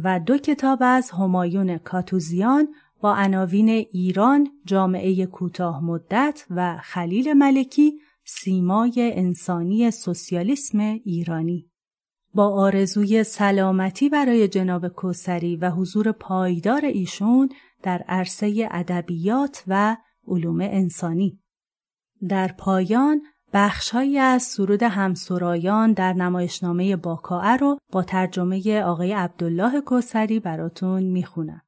و 0.03 0.19
دو 0.19 0.38
کتاب 0.38 0.79
از 0.81 1.12
همایون 1.12 1.77
کاتوزیان 1.77 2.67
با 3.05 3.15
عناوین 3.15 3.69
ایران 3.69 4.47
جامعه 4.65 5.25
کوتاه 5.25 5.83
مدت 5.83 6.45
و 6.49 6.77
خلیل 6.83 7.33
ملکی 7.33 7.99
سیمای 8.23 9.11
انسانی 9.15 9.91
سوسیالیسم 9.91 10.79
ایرانی 10.79 11.71
با 12.33 12.47
آرزوی 12.47 13.23
سلامتی 13.23 14.09
برای 14.09 14.47
جناب 14.47 14.87
کوسری 14.87 15.55
و 15.55 15.69
حضور 15.69 16.11
پایدار 16.11 16.85
ایشون 16.85 17.49
در 17.83 18.05
عرصه 18.07 18.67
ادبیات 18.71 19.63
و 19.67 19.97
علوم 20.27 20.61
انسانی 20.61 21.39
در 22.29 22.47
پایان 22.47 23.21
بخشهایی 23.53 24.17
از 24.17 24.43
سرود 24.43 24.83
همسرایان 24.83 25.93
در 25.93 26.13
نمایشنامه 26.13 26.95
باکائه 26.95 27.57
رو 27.57 27.77
با 27.91 28.03
ترجمه 28.03 28.81
آقای 28.81 29.13
عبدالله 29.13 29.81
کوسری 29.81 30.39
براتون 30.39 31.03
می‌خونم. 31.03 31.64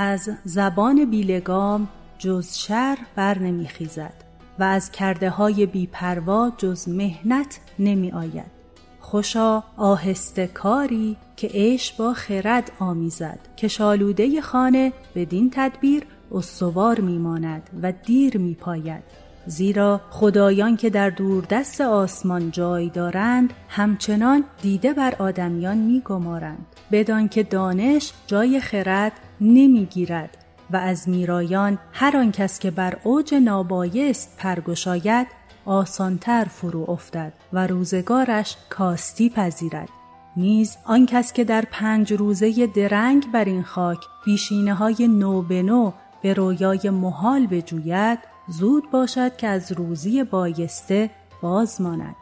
از 0.00 0.30
زبان 0.44 1.04
بیلگام 1.04 1.88
جز 2.18 2.54
شر 2.54 2.98
بر 3.16 3.38
نمیخیزد 3.38 4.14
و 4.58 4.62
از 4.62 4.90
کرده 4.90 5.30
های 5.30 5.66
بیپروا 5.66 6.52
جز 6.58 6.88
مهنت 6.88 7.60
نمی 7.78 8.12
آید. 8.12 8.58
خوشا 9.00 9.62
آهسته 9.76 10.46
کاری 10.46 11.16
که 11.36 11.46
عیش 11.46 11.92
با 11.92 12.12
خرد 12.12 12.72
آمیزد 12.78 13.38
که 13.56 13.68
شالوده 13.68 14.40
خانه 14.40 14.92
بدین 15.14 15.50
تدبیر 15.54 16.02
استوار 16.32 17.00
میماند 17.00 17.70
و 17.82 17.92
دیر 17.92 18.38
میپاید 18.38 19.02
زیرا 19.46 20.00
خدایان 20.10 20.76
که 20.76 20.90
در 20.90 21.10
دوردست 21.10 21.80
آسمان 21.80 22.50
جای 22.50 22.88
دارند 22.90 23.52
همچنان 23.68 24.44
دیده 24.62 24.92
بر 24.92 25.14
آدمیان 25.18 25.78
میگمارند 25.78 26.66
بدان 26.92 27.28
که 27.28 27.42
دانش 27.42 28.12
جای 28.26 28.60
خرد 28.60 29.12
نمی‌گیرد 29.40 30.36
و 30.70 30.76
از 30.76 31.08
میرایان 31.08 31.78
هر 31.92 32.16
آن 32.16 32.32
کس 32.32 32.58
که 32.58 32.70
بر 32.70 32.96
اوج 33.04 33.34
نابایست 33.34 34.36
پرگشاید 34.38 35.26
آسانتر 35.66 36.44
فرو 36.44 36.90
افتد 36.90 37.32
و 37.52 37.66
روزگارش 37.66 38.56
کاستی 38.70 39.30
پذیرد. 39.30 39.88
نیز 40.36 40.76
آن 40.84 41.06
کس 41.06 41.32
که 41.32 41.44
در 41.44 41.64
پنج 41.70 42.12
روزه 42.12 42.66
درنگ 42.66 43.32
بر 43.32 43.44
این 43.44 43.62
خاک 43.62 43.98
بیشینه 44.24 44.74
های 44.74 45.08
نو 45.08 45.42
به 45.42 45.62
نو 45.62 45.92
به 46.22 46.34
رویای 46.34 46.90
محال 46.90 47.46
بجوید 47.46 48.18
زود 48.48 48.90
باشد 48.90 49.36
که 49.36 49.46
از 49.46 49.72
روزی 49.72 50.24
بایسته 50.24 51.10
باز 51.42 51.80
ماند. 51.80 52.16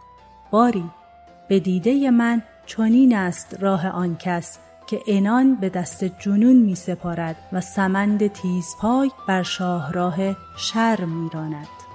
باری 0.50 0.90
به 1.48 1.60
دیده 1.60 2.10
من 2.10 2.42
چنین 2.66 3.16
است 3.16 3.56
راه 3.60 3.88
آن 3.88 4.16
کس 4.16 4.58
که 4.86 5.02
انان 5.06 5.54
به 5.54 5.68
دست 5.68 6.04
جنون 6.04 6.56
می 6.56 6.74
سپارد 6.74 7.36
و 7.52 7.60
سمند 7.60 8.26
تیزپای 8.26 9.10
بر 9.28 9.42
شاهراه 9.42 10.16
شر 10.56 11.04
می 11.04 11.30
راند. 11.32 11.85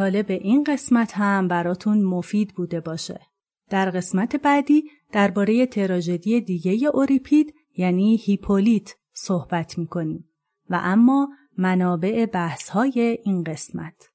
مطالب 0.00 0.30
این 0.30 0.64
قسمت 0.64 1.12
هم 1.14 1.48
براتون 1.48 2.02
مفید 2.02 2.54
بوده 2.54 2.80
باشه. 2.80 3.20
در 3.70 3.90
قسمت 3.90 4.36
بعدی 4.36 4.84
درباره 5.12 5.66
تراژدی 5.66 6.40
دیگه 6.40 6.88
اوریپید 6.94 7.54
یعنی 7.76 8.16
هیپولیت 8.16 8.94
صحبت 9.12 9.78
می‌کنیم 9.78 10.28
و 10.70 10.80
اما 10.82 11.28
منابع 11.58 12.26
بحث 12.26 12.68
های 12.68 13.18
این 13.24 13.44
قسمت. 13.44 14.10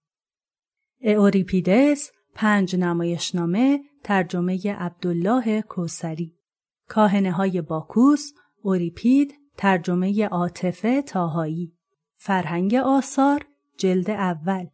اوریپیدس 1.02 2.12
پنج 2.36 2.76
نمایشنامه 2.76 3.80
ترجمه 4.04 4.74
عبدالله 4.74 5.62
کوسری 5.62 6.36
کاهنه 6.88 7.32
های 7.32 7.62
باکوس 7.62 8.32
اوریپید 8.62 9.34
ترجمه 9.58 10.26
عاطفه 10.26 11.02
تاهایی 11.02 11.74
فرهنگ 12.16 12.76
آثار 12.76 13.46
جلد 13.78 14.10
اول 14.10 14.66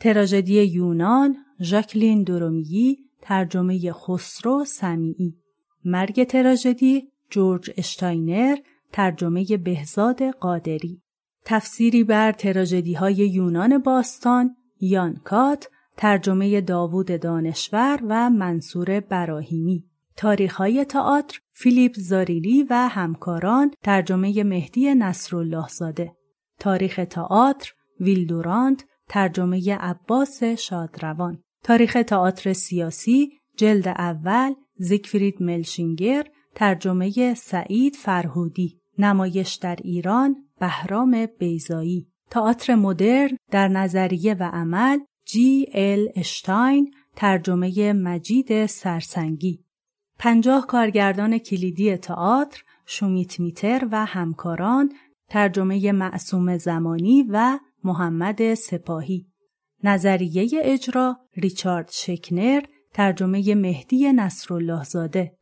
تراژدی 0.00 0.62
یونان 0.62 1.36
ژاکلین 1.62 2.22
درومیی 2.22 2.98
ترجمه 3.22 3.92
خسرو 3.92 4.64
سمیعی. 4.64 5.36
مرگ 5.84 6.24
تراژدی 6.24 7.08
جورج 7.30 7.70
اشتاینر 7.76 8.56
ترجمه 8.92 9.56
بهزاد 9.56 10.22
قادری. 10.22 11.02
تفسیری 11.44 12.04
بر 12.04 12.32
تراژدی 12.32 12.94
های 12.94 13.14
یونان 13.14 13.78
باستان 13.78 14.56
یان 14.80 15.20
کات 15.24 15.68
ترجمه 15.96 16.60
داوود 16.60 17.20
دانشور 17.20 18.00
و 18.08 18.30
منصور 18.30 19.00
براهیمی. 19.00 19.84
تاریخ 20.16 20.54
های 20.54 20.84
تئاتر 20.84 21.40
فیلیپ 21.52 21.94
زاریلی 21.96 22.66
و 22.70 22.88
همکاران 22.88 23.70
ترجمه 23.82 24.44
مهدی 24.44 24.94
نصرالله 24.94 25.68
زاده 25.68 26.12
تاریخ 26.58 27.00
تئاتر 27.10 27.72
ویلدورانت 28.00 28.84
ترجمه 29.10 29.74
عباس 29.74 30.44
شادروان. 30.44 31.42
تاریخ 31.64 31.96
تئاتر 32.06 32.52
سیاسی 32.52 33.30
جلد 33.56 33.88
اول 33.88 34.54
زیگفرید 34.76 35.42
ملشینگر 35.42 36.26
ترجمه 36.54 37.34
سعید 37.34 37.96
فرهودی. 37.96 38.80
نمایش 38.98 39.54
در 39.54 39.78
ایران 39.84 40.36
بهرام 40.60 41.26
بیزایی 41.38 42.08
تئاتر 42.30 42.74
مدرن 42.74 43.36
در 43.50 43.68
نظریه 43.68 44.34
و 44.34 44.50
عمل 44.52 44.98
جی 45.26 45.66
ال 45.74 46.08
اشتاین 46.14 46.94
ترجمه 47.16 47.92
مجید 47.92 48.66
سرسنگی. 48.66 49.64
پنجاه 50.18 50.66
کارگردان 50.66 51.38
کلیدی 51.38 51.96
تئاتر 51.96 52.62
شومیت 52.86 53.40
میتر 53.40 53.88
و 53.90 54.06
همکاران 54.06 54.92
ترجمه 55.28 55.92
معصوم 55.92 56.56
زمانی 56.56 57.26
و 57.28 57.58
محمد 57.84 58.54
سپاهی. 58.54 59.26
نظریه 59.84 60.48
اجرا 60.64 61.16
ریچارد 61.36 61.90
شکنر 61.92 62.60
ترجمه 62.92 63.54
مهدی 63.54 64.12
نصرالله 64.12 64.84
زاده 64.84 65.32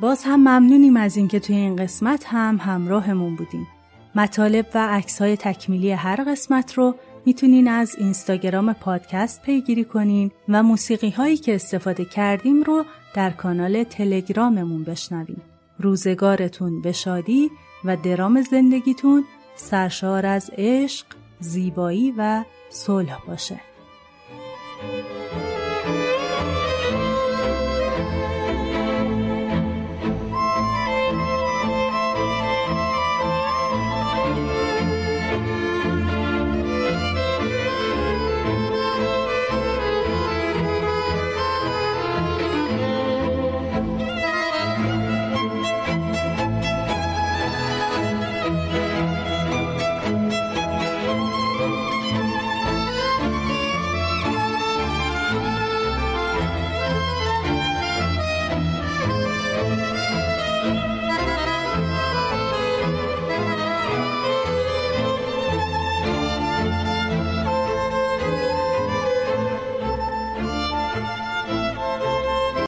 باز 0.00 0.24
هم 0.24 0.40
ممنونیم 0.40 0.96
از 0.96 1.16
اینکه 1.16 1.40
توی 1.40 1.56
این 1.56 1.76
قسمت 1.76 2.24
هم 2.26 2.56
همراهمون 2.56 3.36
بودیم. 3.36 3.66
مطالب 4.14 4.66
و 4.74 4.86
عکس 4.86 5.22
های 5.22 5.36
تکمیلی 5.36 5.90
هر 5.90 6.24
قسمت 6.24 6.74
رو 6.74 6.94
می‌تونین 7.26 7.68
از 7.68 7.96
اینستاگرام 7.98 8.72
پادکست 8.72 9.42
پیگیری 9.42 9.84
کنین 9.84 10.30
و 10.48 10.62
موسیقی 10.62 11.10
هایی 11.10 11.36
که 11.36 11.54
استفاده 11.54 12.04
کردیم 12.04 12.62
رو 12.62 12.84
در 13.14 13.30
کانال 13.30 13.84
تلگراممون 13.84 14.84
بشنوین. 14.84 15.40
روزگارتون 15.78 16.82
به 16.82 16.92
شادی 16.92 17.50
و 17.84 17.96
درام 17.96 18.42
زندگیتون 18.42 19.24
سرشار 19.56 20.26
از 20.26 20.50
عشق، 20.58 21.06
زیبایی 21.40 22.14
و 22.16 22.44
صلح 22.70 23.18
باشه. 23.26 23.60